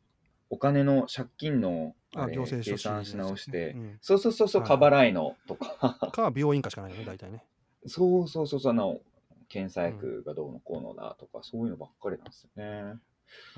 [0.50, 7.44] お金の借金の計算し直して、うんそうそうそうそう、はい過払いのとか、 か、病院かしかないよね、大体ね。
[7.86, 9.02] そうそうそうそう、あの、
[9.50, 13.00] 検査薬がどうのこうのだとか、そういうのばっかりなんですよね。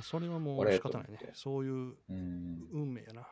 [0.01, 1.19] それはもう仕方ないね。
[1.33, 1.73] そういう
[2.09, 2.67] うん。
[2.71, 3.27] 運命やな。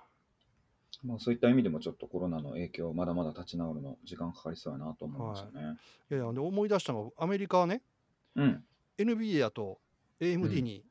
[1.03, 5.77] まあそういった意味でもちょっとコロナの影響、まだまだ立ち直るの時間かかりそうやなと思いましたね。
[6.11, 7.81] いやいや、で思い出したのが、アメリカはね、
[8.35, 8.63] うん。
[8.97, 9.79] NVIDIA と
[10.19, 10.85] AMD に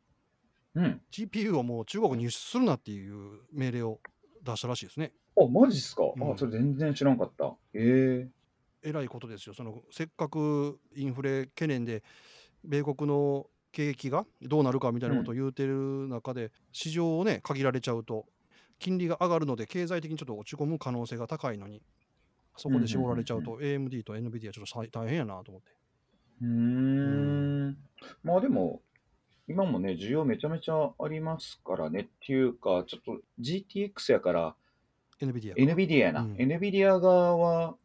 [0.75, 1.01] うん。
[1.13, 4.01] GPU をもう中国に輸出するなっていう命令を
[4.43, 5.13] 出したらしいですね。
[5.37, 7.55] あ、マジっすか、うんあ、それ全然知らんかった。
[7.73, 8.29] え
[8.85, 9.55] ええらいことですよ。
[9.55, 12.03] そのせっかくインフレ懸念で
[12.65, 18.27] 米国の景気がどうなるかみたいなことを言うてる中で、市場をね限られちゃうと
[18.79, 21.83] 金利が上がるので経済的にちょっと落ち込む可能性が高いのに
[22.57, 25.84] そこで絞られちゃうと AMD と NVIDIA ちょっとさ大変やなと思って。
[26.43, 27.77] うーん。
[28.23, 28.83] まあでも、
[29.47, 34.57] 今もね、需要めちゃめちゃありますからねっていうか、ちょっと GTX やから、
[35.21, 36.23] NVIDIA か NVIDIA やな。
[36.23, 37.77] うん NVIDIA 側は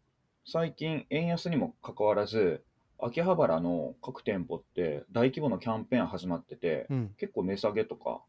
[0.45, 2.63] 最近円安にもかかわらず、
[2.97, 7.15] 秋葉原の各店舗って大規模なキャンペーン始まってて、うん。
[7.17, 8.21] 結構値下げとか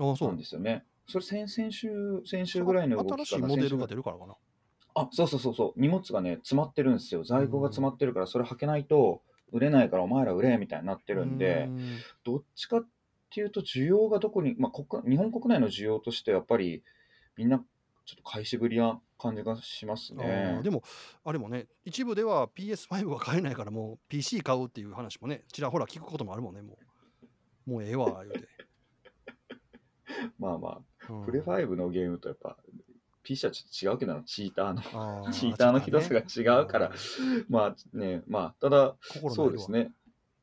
[0.00, 0.38] ああ、そなんう。
[0.38, 0.84] ですよね。
[1.08, 1.90] それ先々週、
[2.26, 4.34] 先週ぐらいの動新しいモデルが出るからかな。
[4.94, 5.80] あ、そうそうそうそう。
[5.80, 7.24] 荷物がね、詰まってるんですよ。
[7.24, 9.22] 在庫が詰まってるから、それ履けないと
[9.54, 11.68] 売れないからお前ら売れみたいになってるんで、
[12.24, 12.86] どっちかっ
[13.30, 16.82] ていうと需要がどこに、まあ、国日本国内の需要としてやっぱり
[17.36, 17.58] みんな
[18.04, 20.62] ちょっと買いしぶりな感じがしますあねー。
[20.62, 20.82] でも、
[21.24, 26.76] あれもね、一部では PS5 が買えないから、もう PC 買うっていう話もね、ちらほら聞くこともあるもんね、も
[27.66, 27.70] う。
[27.70, 28.48] もうええわ、言うて。
[30.38, 32.56] まあまあ、うんプレ5のゲームとやっぱ
[33.24, 36.92] PC はちょっと違うけどな、チーターの、 チーターのひどさが違うから、
[37.48, 39.84] まあね、まあ、ただ、心そうですね。
[39.84, 39.92] ね。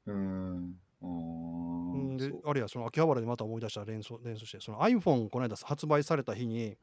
[0.07, 0.79] うーん。
[1.03, 1.81] うん
[2.13, 6.77] んであれや、その秋葉原でまた思い出した連想連想して、その iPhone この間発売された日に、はい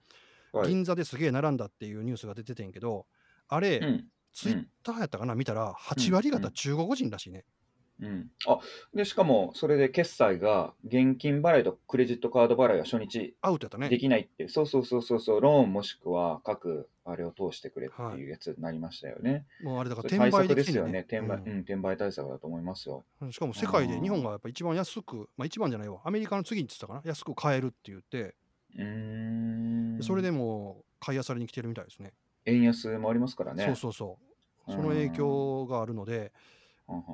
[0.65, 3.07] 銀座ですげえ並んだっていうニュースが出ててんけど、
[3.49, 4.09] あれ、うん。
[4.33, 7.39] ツイッターやったかな、見たら、8割方中国人らしいね。
[7.39, 7.45] うん、
[8.47, 8.61] あ
[8.95, 13.99] でしかも、それで決済が現金払いとクレジットカード払いが初日アウトやったねで。
[13.99, 19.47] きないっていう、そうそうそうそうそう、ローンもしくは各あれを通してくれっていうやつになりましたよね。
[19.63, 21.01] もうあれだから転売策ですよね。
[21.01, 23.05] 転売、ううんん転売対策だと思いますよ。
[23.31, 28.35] しかも世界で日本がやっぱ一番安く、まあ一番じゃないわ、アメリカの次に言ってたかな、安く買えるって言って、
[28.77, 30.03] うーん。
[30.03, 32.13] それでもう買い漁りに来てるみたいですね。
[32.45, 33.65] 円安もありますからね。
[33.65, 34.19] そうそうそ
[34.69, 34.73] う。
[34.73, 36.33] その影響があるので、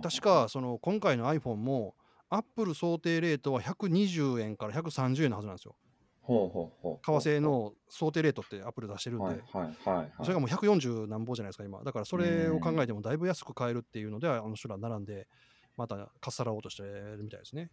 [0.02, 1.94] 確かその今回の iPhone も
[2.30, 5.76] アップル想定レートは120円から130円のはずなんですよ。
[6.22, 7.20] ほうほうほう。
[7.22, 10.12] 為替の想定レートってアップル出してるんで、はいはいはいはい。
[10.22, 11.82] それがもう140何ぼじゃないですか、今。
[11.82, 15.28] だからそれを考えてもだいぶ安く買えるっていうので、あの人ら並んで、
[15.76, 17.70] またかっさらおうとしてるみたいですね。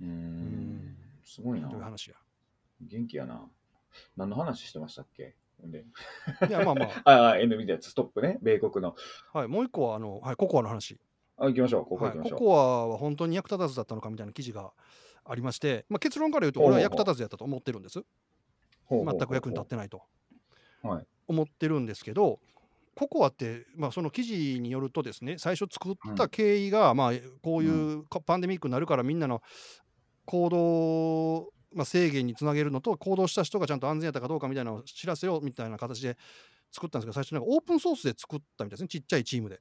[0.00, 0.96] うーん。
[1.24, 1.82] すごいなという。
[1.82, 2.16] 話や。
[2.82, 3.48] 元気やな。
[4.16, 5.34] 何の話してましたっけ？
[5.62, 5.86] で
[6.48, 8.38] いや、まあまあ あ、N みたいなやつ、ストップね。
[8.42, 8.94] 米国の。
[9.32, 11.00] あ、はい、もう一個は、あの、はい、ココアの話。
[11.36, 11.84] あ、行きましょう。
[11.84, 12.38] ここはい、行きましょう。
[12.38, 14.72] ココアは本当に役立たずだったのかみたいな記事が
[15.24, 18.02] ありまして、まあ、結論から言うと、俺は役立たずやったと思ってるんです。
[18.90, 20.02] 全く役に立ってないと
[20.82, 21.06] はい。
[21.26, 22.38] 思ってるんですけど、
[22.94, 29.42] ココアって、まあ、その記事によるとですね、最初作った経緯が、まあ、こういうかパンデミックになるからみんなの
[30.26, 36.16] 行動、まあ、制限につなげるのと、行動した人がちゃんと安全やったかどうかみたいなのを知らせようみたいな形で
[36.70, 39.60] 作ったんですけど、最初なんかオープンソースで作ったみたいですね、ちっちゃいチームで。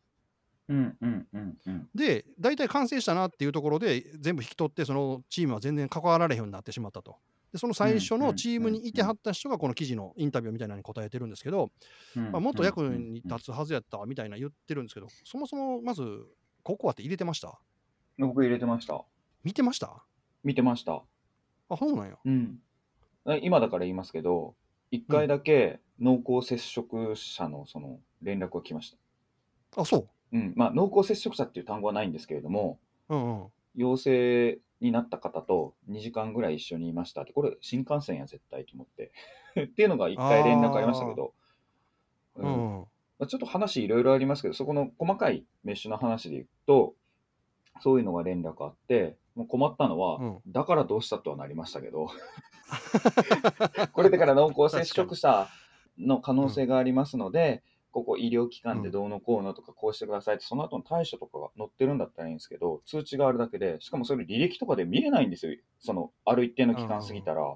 [0.69, 1.89] うんうんうんうん。
[1.93, 7.17] で、大体完成したなっていうところで、全部引き取って、そのチームは全然関わられへんようになってしまったと。
[7.51, 11.69] でその最初のチームにいてはった人がこの記事のインタビューみたいなのに答えてるんですけど、
[12.15, 16.03] まあ、もっと役に立つはずやったみたいな言ってるんですけど、そもそもまず、
[16.63, 17.59] ココアって入れてました？
[18.17, 19.05] 僕入れてました。
[19.43, 20.03] 見てました？
[20.43, 21.03] 見てました。
[21.69, 22.17] あ、そうなんや。
[22.25, 22.59] うん。
[23.29, 24.55] え今だから言いますけど、
[24.89, 28.89] 一回だけ濃厚接触者のその連絡が来まし
[29.75, 29.81] た。
[29.81, 30.09] あ、そう？
[30.37, 30.53] ん。
[30.55, 33.15] まあ、濃厚接触者っていう単語はないんですけれども、う。
[33.15, 33.47] うんうん。
[33.75, 39.11] 陽性になった方と2時間ぐらい一緒にいましたって、これ新幹線や絶対と思って。
[39.63, 41.33] っていうのが一回連絡ありましたけど、
[42.35, 42.85] ううんんうん。
[43.19, 46.95] まあちょっと話いろいろありますけど、そこの細かいメッシュの話でいくと、
[47.81, 52.09] そういうのが連絡あって、もう困ったのは、うんだからどうしたとはなりましたけど、
[53.93, 55.47] これだから濃厚接触者
[55.97, 57.63] の可能性がありますので、
[57.93, 65.55] ここ医療機関でどうのこうのとかこうしてくださいって、その後の対処とかが載ってるんだったらいいんですけど、通知があるだけで、しかもそれ履歴とかで見れないんですよ。
[65.79, 67.55] その、ある一定の期間過ぎたら。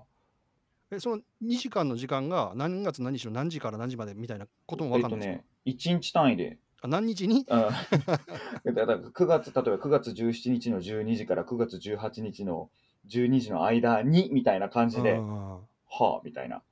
[0.91, 6.59] え、その2時間の時間が何月何日の何時から何時までみたいなことも分かんないんですか、えっとね、1日単位で。
[6.81, 7.39] あ何日に？
[7.39, 7.45] うん。
[7.49, 12.69] だから9月、例えば9月17日の12時から9月18日の
[13.07, 15.59] 12時の間にみたいな感じで、うん
[15.99, 16.63] はあ、みたいな。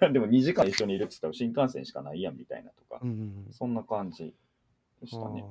[0.12, 4.34] でも2時間一緒にいるって言ったら新幹線しかないやんみたいなとか、うんうんそんな感じ
[5.00, 5.44] でしたね。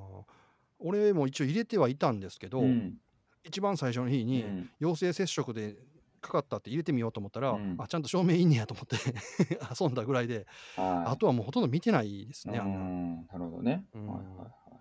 [0.79, 2.97] 俺も一応入れてはいたんですけど、うん。
[3.43, 5.75] 一番最初の日うにん陽性接触で
[6.19, 8.97] かかったって入れてみようと思ったら、うんあちゃんと証明いんねやと思って
[9.79, 11.11] 遊んだぐらいで、はい。
[11.11, 13.85] あとはもうほとんど見てないですね、なるほどね。
[13.93, 14.79] うんはいはいは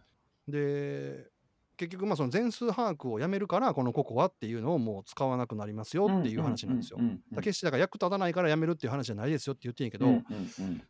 [0.49, 0.53] い。
[0.53, 1.31] で
[1.77, 6.99] 結局まあその全数把握をやめるからこのココアっていうのをもう使わなくなりますよっていう話なんですよ。
[7.37, 10.07] 決してだから役立たないからやめるっていう話じゃないですよって言ってんやけど、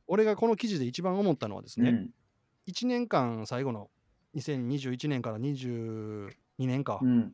[0.07, 2.11] 俺がこの記事で一番思ったのはですね、うん。
[2.69, 3.91] 1年間最後の
[4.37, 7.33] 2021年から22年かうん。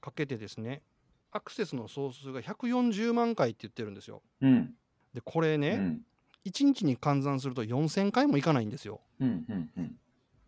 [0.00, 0.82] かけてですね
[1.30, 4.22] アクセスの総数が140万回って言ってるんですよ。
[4.40, 4.74] うん。
[5.14, 6.00] でこれね、うん。
[6.44, 9.00] 1日に換算すると4000回もいかないんですよ。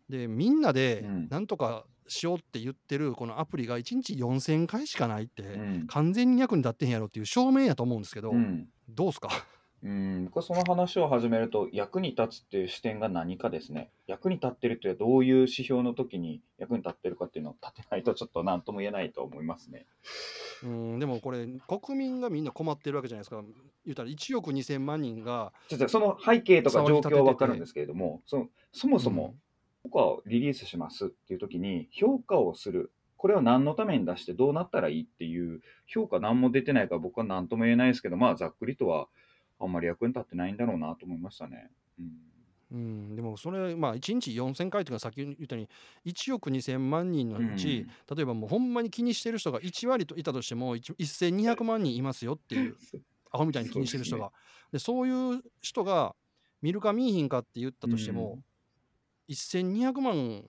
[0.08, 1.28] でみんなでうん。
[1.28, 5.86] なんとかしようって言ってるこのアプリが1日4000回しかないって、うん。
[5.86, 8.68] 完全に役に立ってへんやろっていう証明やと思うんですけど、うん。
[8.88, 9.28] どうすか？
[9.82, 13.90] うん、僕はその話を始めると役に立つっていう視点が何かですね。
[14.06, 19.84] 役に立ってるってどういう指標の時に役に立ってるかっていうのを立てないとちょっと何とも言えないと思いますね。
[20.62, 20.98] うん。
[20.98, 23.42] でもこれ国民がみんな困ってるわけじゃないですか。
[23.84, 29.34] 言うたら1億2000万人がちょっとその背景とか状況は分かるんですけれどもそのそもそも
[29.84, 32.92] 僕はリリースしますっていう時に評価をする。
[33.16, 39.06] これを何のために出してどうなったらいいっていう評価何も出てないから僕は何とも言えないですけどまあざっくりとは
[39.58, 41.70] あんまり役に立ってないんだろうなと思いましたね。
[41.98, 42.34] うん。
[42.72, 45.62] うん、でもそれ、まあ、1日4000回というのはさっき言ったよ
[46.04, 52.76] うに1億2000万人のうち、例えばもうほんまに気にしてる人が1割といたとしても1 1200万人いますよっていう
[53.30, 54.32] アホみたいに気にしてる人が。
[54.72, 56.16] でそういう人が
[56.62, 58.40] 見るか見えひんかって言ったとしても、
[59.28, 60.44] 1200万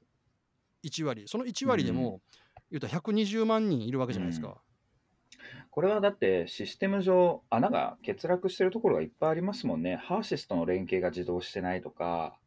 [0.83, 2.21] 1割その1割でも、
[2.71, 4.61] 言うたら120万人いるわけじゃないですか。
[5.69, 9.97] これはだってシステム上穴が欠落してるところがいっぱいありますもんね。
[9.97, 12.37] ハーシスとの連携が自動してないとか。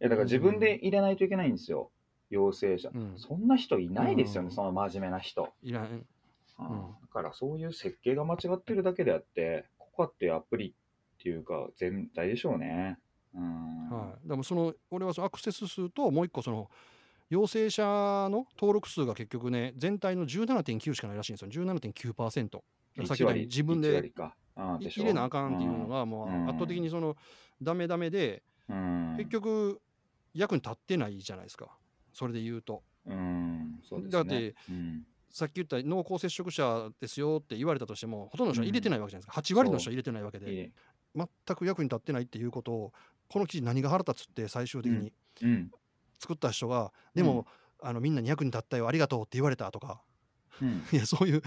[0.00, 1.90] いやだから自分で入れないといけないんですよ。
[2.30, 2.90] 陽性者。
[2.94, 5.52] うんそんな人いないですよね、うんその真面目な人。
[5.62, 10.74] いらんうんうんだからそういう設計が間違ってるだけであって、ココアってアプリ
[11.18, 12.98] っていうか全体でしょうね。
[13.34, 13.88] うん。
[13.90, 16.70] はい、でもその俺はそのアクセス数ともう一個その
[17.30, 21.64] 陽性者の登録数が結局ね全体の17.9しかないらしいんですよ。
[21.64, 22.60] 17.9%さっき
[22.96, 24.12] 言ったように自分1で
[24.90, 27.16] 入れなあかんっていうのがもううん圧倒的にその
[27.60, 29.14] ダメダメでうん。
[29.16, 29.80] 結局
[30.34, 31.68] 役に立ってないじゃないですか。
[32.12, 32.82] それで言うと。
[33.06, 34.12] うん、そうですね。
[34.12, 40.70] だってうん、さっき言った濃厚接触者ですよって言われたとしてもほとんどの人は入れてないわけじゃないですか、8割の人は入れてないわけで。
[41.14, 42.92] 全く役に立ってないっていうことを
[43.32, 45.12] この記事何が腹立つって最終的に。
[45.42, 45.70] うん、
[46.20, 47.46] 作った人が、でも、
[47.80, 50.02] あのみんなに役に立ったよありがとうって言われたとか。
[50.60, 51.42] うん、 いやそういう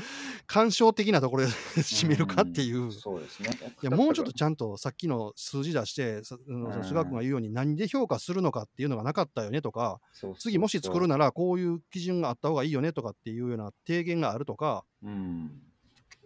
[0.48, 2.92] 感傷的なところで 締めるかっていう。
[2.92, 3.52] そうですね。
[3.84, 6.84] いやもうちょっとちゃんとさっきの数字出して、うん。
[6.84, 10.02] 菅君が言うように何で評価するのかっていうのがなかったよねとか、
[10.40, 15.62] 次もし作るならこういう基準があった方がいいよねとかっていうような提言があるとか、うん、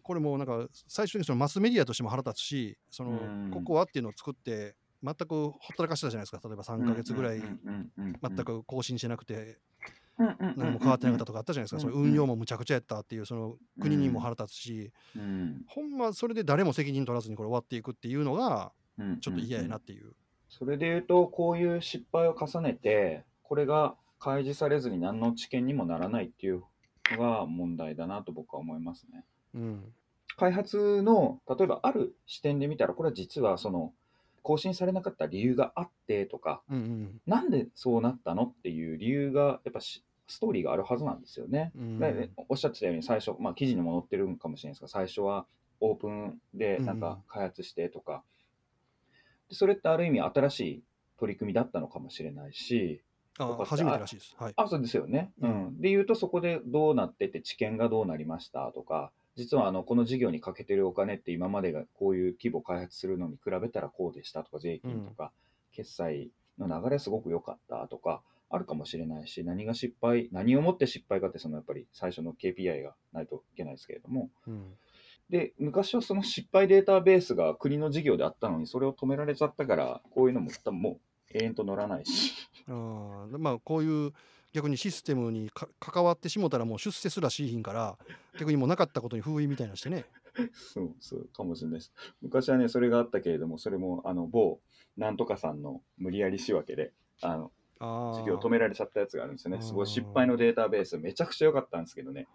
[0.01, 3.51] これもなんか最終的にそのマスメディアとしても腹立つし、そのうん。
[3.51, 9.57] ここはっていうのを作って、全くほったらかしてたじゃないですか、例えば3ヶ月ぐらい全く更新してなくて、
[10.17, 15.63] 何も変わってなかったとかあったじゃないですか、その運用もむちゃくちゃやったっていう、その国にも腹立つし、うん。
[15.67, 20.13] ほんまそれで誰も責任取らずにこれ終わっていくっていうのが、うん、ちょっと嫌やなうんっていう。
[20.49, 26.63] それで言うと、こういう失敗を重ねて、これが開示されずに何の知見にもならないっていう
[27.11, 29.23] のが問題だなと僕は思いますね。
[29.55, 29.93] うん。
[30.35, 33.93] 開発の、例えばある視点で見たら、これは実はその、
[34.43, 41.71] 更新されなかった理由があってとか、うんうんなんでそうなったのっていう理由が、やっぱしストーリーがあるはずなんですよね。
[41.75, 45.45] うんでおっしゃってたように、最初、まあ、記事にも載ってるんかもしれないですが、最初は
[45.79, 48.23] オープンでなんか開発してとか、
[49.49, 50.83] でそれってある意味新しい
[51.19, 53.01] 取り組みだったのかもしれないし、
[53.39, 54.35] あ初めてらしいです。
[54.37, 54.53] はい。
[54.55, 55.31] あ、そうですよね。
[55.41, 55.81] ううんん。
[55.81, 65.31] で言うと、そこでどうなってて、知見がどうなりましたとか、実はあのこの事業にかけてるお金って今までがこういう規模開発するのに比べたらこうでしたとか、税金とか、
[65.71, 74.73] 決済の流れすごく良かったとか、あるかもしれないし、何が失敗、何をもって失敗かって、そのやっぱり最初の KPI がないといけないですけれども、うん。
[75.29, 82.33] で、昔はその失敗データベースが国の事業であったのに、それを止められちゃったから、こういうのも多分もう永遠と乗らないし。
[82.67, 84.11] あーまあこういう
[84.53, 87.97] 逆にシステムにか関わってしもたらもう出世すらしいひんから
[88.39, 90.05] 逆にもうなかったことに封印みたいなのしてね。
[90.53, 91.93] そうそうかもしれないです。
[92.21, 94.59] 昔はね、それがあったけれども、それもあの某
[94.97, 99.61] なんとかさんの無理やり仕分けで、あのあ事業を止められちゃったやつがあるんですよね。
[99.61, 102.27] すごい失敗のデータベース、めちゃくちゃ良かったんですけどね。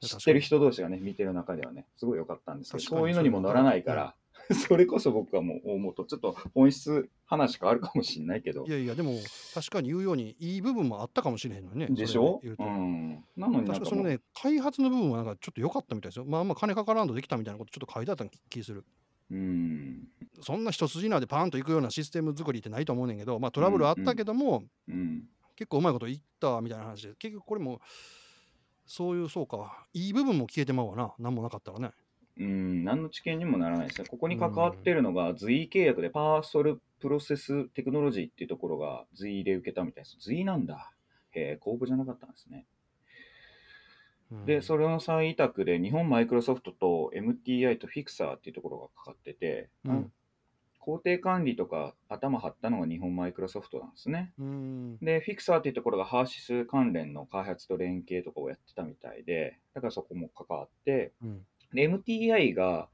[0.00, 4.14] 知ってる人同士がね、見てる中ではね、すごい良かったんですけど、そういうのにも乗らないから、
[4.68, 9.14] それこそ僕はもう思うと、ちょっと本質話変わるかもしれないけどい、やいやでも
[9.54, 11.86] 確かに言うようにいい部分もあったかもしれへんのにね。
[11.88, 12.40] でしょ？
[12.42, 13.24] うとうん。
[13.36, 16.24] なのに確かそのね開発の部分はなんかちょっと良かったみたいですよ。
[16.24, 18.84] まああんま金かからんとできたみたいなことちょっと書いてあった気する。
[19.30, 20.08] うん。
[20.42, 25.28] そんな一筋縄でパーンといくようなシステム作りってないと思うねんけど、まあトラブルあったけども、うん。
[25.56, 27.80] 結構うまいこと言ったみたいな話で、結局これも
[28.86, 31.92] そういうそうか、いい部分も消えてまうわな、何もなかったらね。
[32.38, 34.08] うん、何の知見にもならないですね。
[34.08, 40.16] ここに関わってるのが、随意契約でパーソルプロセステクノロジーっていうところが随意で受けたみたいです。
[40.20, 40.92] 随意なんだ。
[41.32, 42.66] へえ、公募じゃなかったんですね。
[44.32, 50.12] うんで、それの再委託で、日本マイクロソフトと MTI とフィクサーっていうところがかかってて、うん
[50.84, 54.34] 工程管理とか頭張ったのが日本マイクロソフトなんですね。
[54.38, 62.88] うんで、フィクサーっていうところがハーシス関連の開発と連携とかをやってたみたいで、だからそこも関わって、うんで、MTI が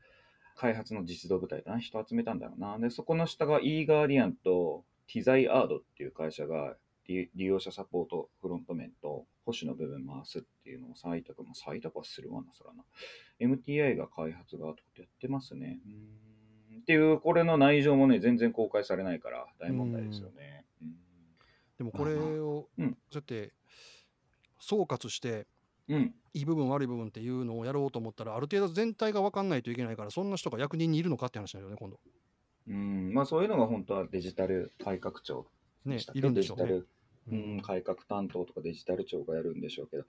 [0.57, 2.79] 開発の実動部隊だな、人集めたんだろうな。
[2.79, 6.77] で、そこの下が e ガーディアンと t ザイアードっていう会社が
[7.07, 12.85] 利利用者サポートフロント面と保守の部分回すっていうのを採択、まあ、採択はするわな、そらな。
[13.41, 15.81] MTI が開発側とかやってますね。
[15.87, 20.65] うーんっていう、これの内情もね、全然公開されないから大問題ですよね。
[20.83, 20.95] うん
[21.81, 23.55] でもこれを、うんそうやって
[24.59, 25.47] 総括して、
[25.91, 31.99] うん、いい部分悪い部分っていうのをやろうと思ったらある程度全体が分かんないといけないからそんな人が役人にいるのかって話なんだよね今度。
[32.69, 35.47] うん、まあそういうのが本当はデジタル改革庁
[35.85, 36.65] ねいるんでしょうね。
[36.65, 36.89] デジタル
[37.31, 40.05] うん、改革担当とかデジタル庁がやるんでしょうけど、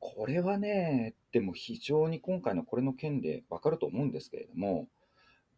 [0.00, 4.88] これはね、でも非常に今回のこれの件でわかると思うんですけれども、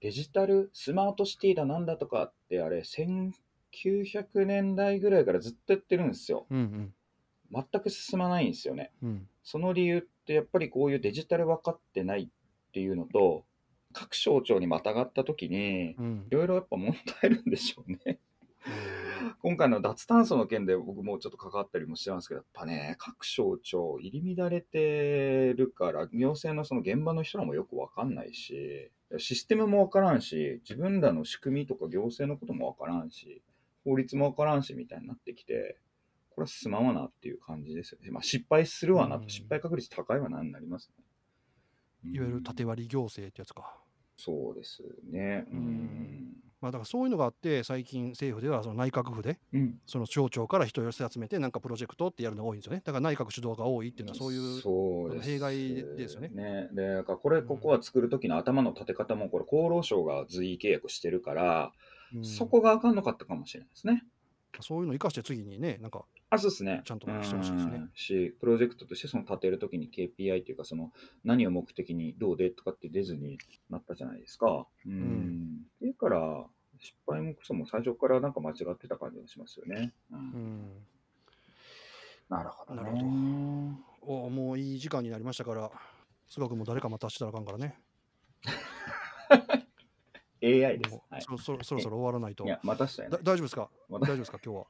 [0.01, 6.47] デジタルスマートシティだなんだとかってあれ、1900年代ぐらいからずっとやってるんですよ。
[6.51, 6.93] うん
[7.53, 8.93] 全く進まないんですよね。
[9.03, 12.29] うんうんその理由ってやっぱりこういうデジタル分かってないっ
[12.73, 13.45] ていうのと、
[13.93, 18.19] 各省庁にまたがった時に、うんいろいろやっぱ問題あるんでしょうね。
[19.43, 33.43] 今回の脱炭素の件で僕もちょっと関わったりもしてますけど、やっぱね、各省庁入り乱れてるから、行政のその現場の人らもよくわかんないし、システムもわからんし、自分らの仕組みとか行政のこともわからんし、
[33.85, 35.79] 法律もわからんしみたいになってきて、
[36.41, 38.11] これは進まんわなっていう感じですよね。
[38.11, 41.05] まあ失敗するわなと、うん失敗確率高いわなになりますね。
[42.13, 43.77] いわゆるうん縦割り行政ってやつか
[44.17, 45.45] そうですね。
[45.53, 46.37] ううんん。
[46.63, 49.79] まあ、だからそういうのがあって最近政府ではその内閣府でうん。
[49.87, 56.69] その省庁から人を寄せ集めてなんかプロジェクトってやるのが多いんですよねだから内閣主導が多いっていうのはそういう弊害ですよねね。
[56.73, 61.73] で、だからこれ、ここは作る時の頭の立て方も、これ、厚労省が随意契約してるから、
[62.15, 64.03] うんそこがあかんのかったかもしれないですね。
[64.61, 66.83] そういうのを生かして次にねなんかあ、そうですね。
[66.85, 70.93] ちゃんとしてほしいですねうんし、プロジェクトとしてその立てるときに KPI っていうか、その
[71.25, 73.37] 何を目的にどうでとかって出ずに
[73.69, 74.67] なったじゃないですか。
[74.87, 74.93] うん。
[74.93, 76.47] んっていうから、
[76.79, 79.93] 失敗もクソも最初からなんか間違ってた感じがしますよね。
[80.13, 80.87] うんうん
[82.29, 82.93] なるほど、ね。
[82.93, 83.07] なる
[84.01, 85.71] ほおもういい時間になりましたから
[86.29, 87.77] 菅君も誰か待たしてたらあかんからね
[90.43, 90.99] AI です。
[91.11, 91.23] はい。
[91.23, 92.45] そろそろそろ終わらないと。
[92.45, 93.11] いや、待たしたよ。
[93.11, 93.23] だね。
[93.25, 93.71] 大丈夫ですか？
[93.89, 94.39] 待た大丈夫ですか？
[94.45, 94.67] 今日は。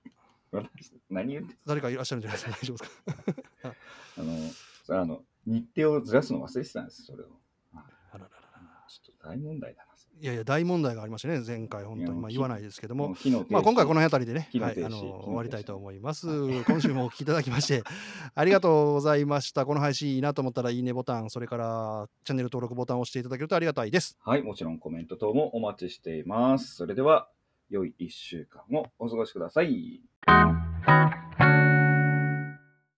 [1.11, 2.59] 何言って誰かいらっしゃるんじゃないですか？
[2.61, 3.75] 大丈夫ですか？
[4.19, 4.37] あの、
[4.85, 7.27] それあの、日程をずらすの忘れてたんです、それを。
[7.75, 8.85] あらららら。
[8.89, 9.90] ちょっと大問題だな。
[10.21, 13.17] いやいや大問題がありましたね前回本当にまあ言わないですけども
[13.49, 16.27] まあ、今回この辺りでね、はい、あの終わりたいと思います。
[16.65, 17.83] 今週もお聞きいただきまして、
[18.35, 19.67] ありがとうございました。
[19.67, 24.17] この配信いいなと思ったら、いいねボタン、それからチャンネル登録ボタンを押していただけるとありがたいです。
[24.21, 26.75] はい、もちろんコメント等もお待ちしています。
[26.75, 27.29] それでは、
[27.69, 30.01] 良い1週間をお過ごしください。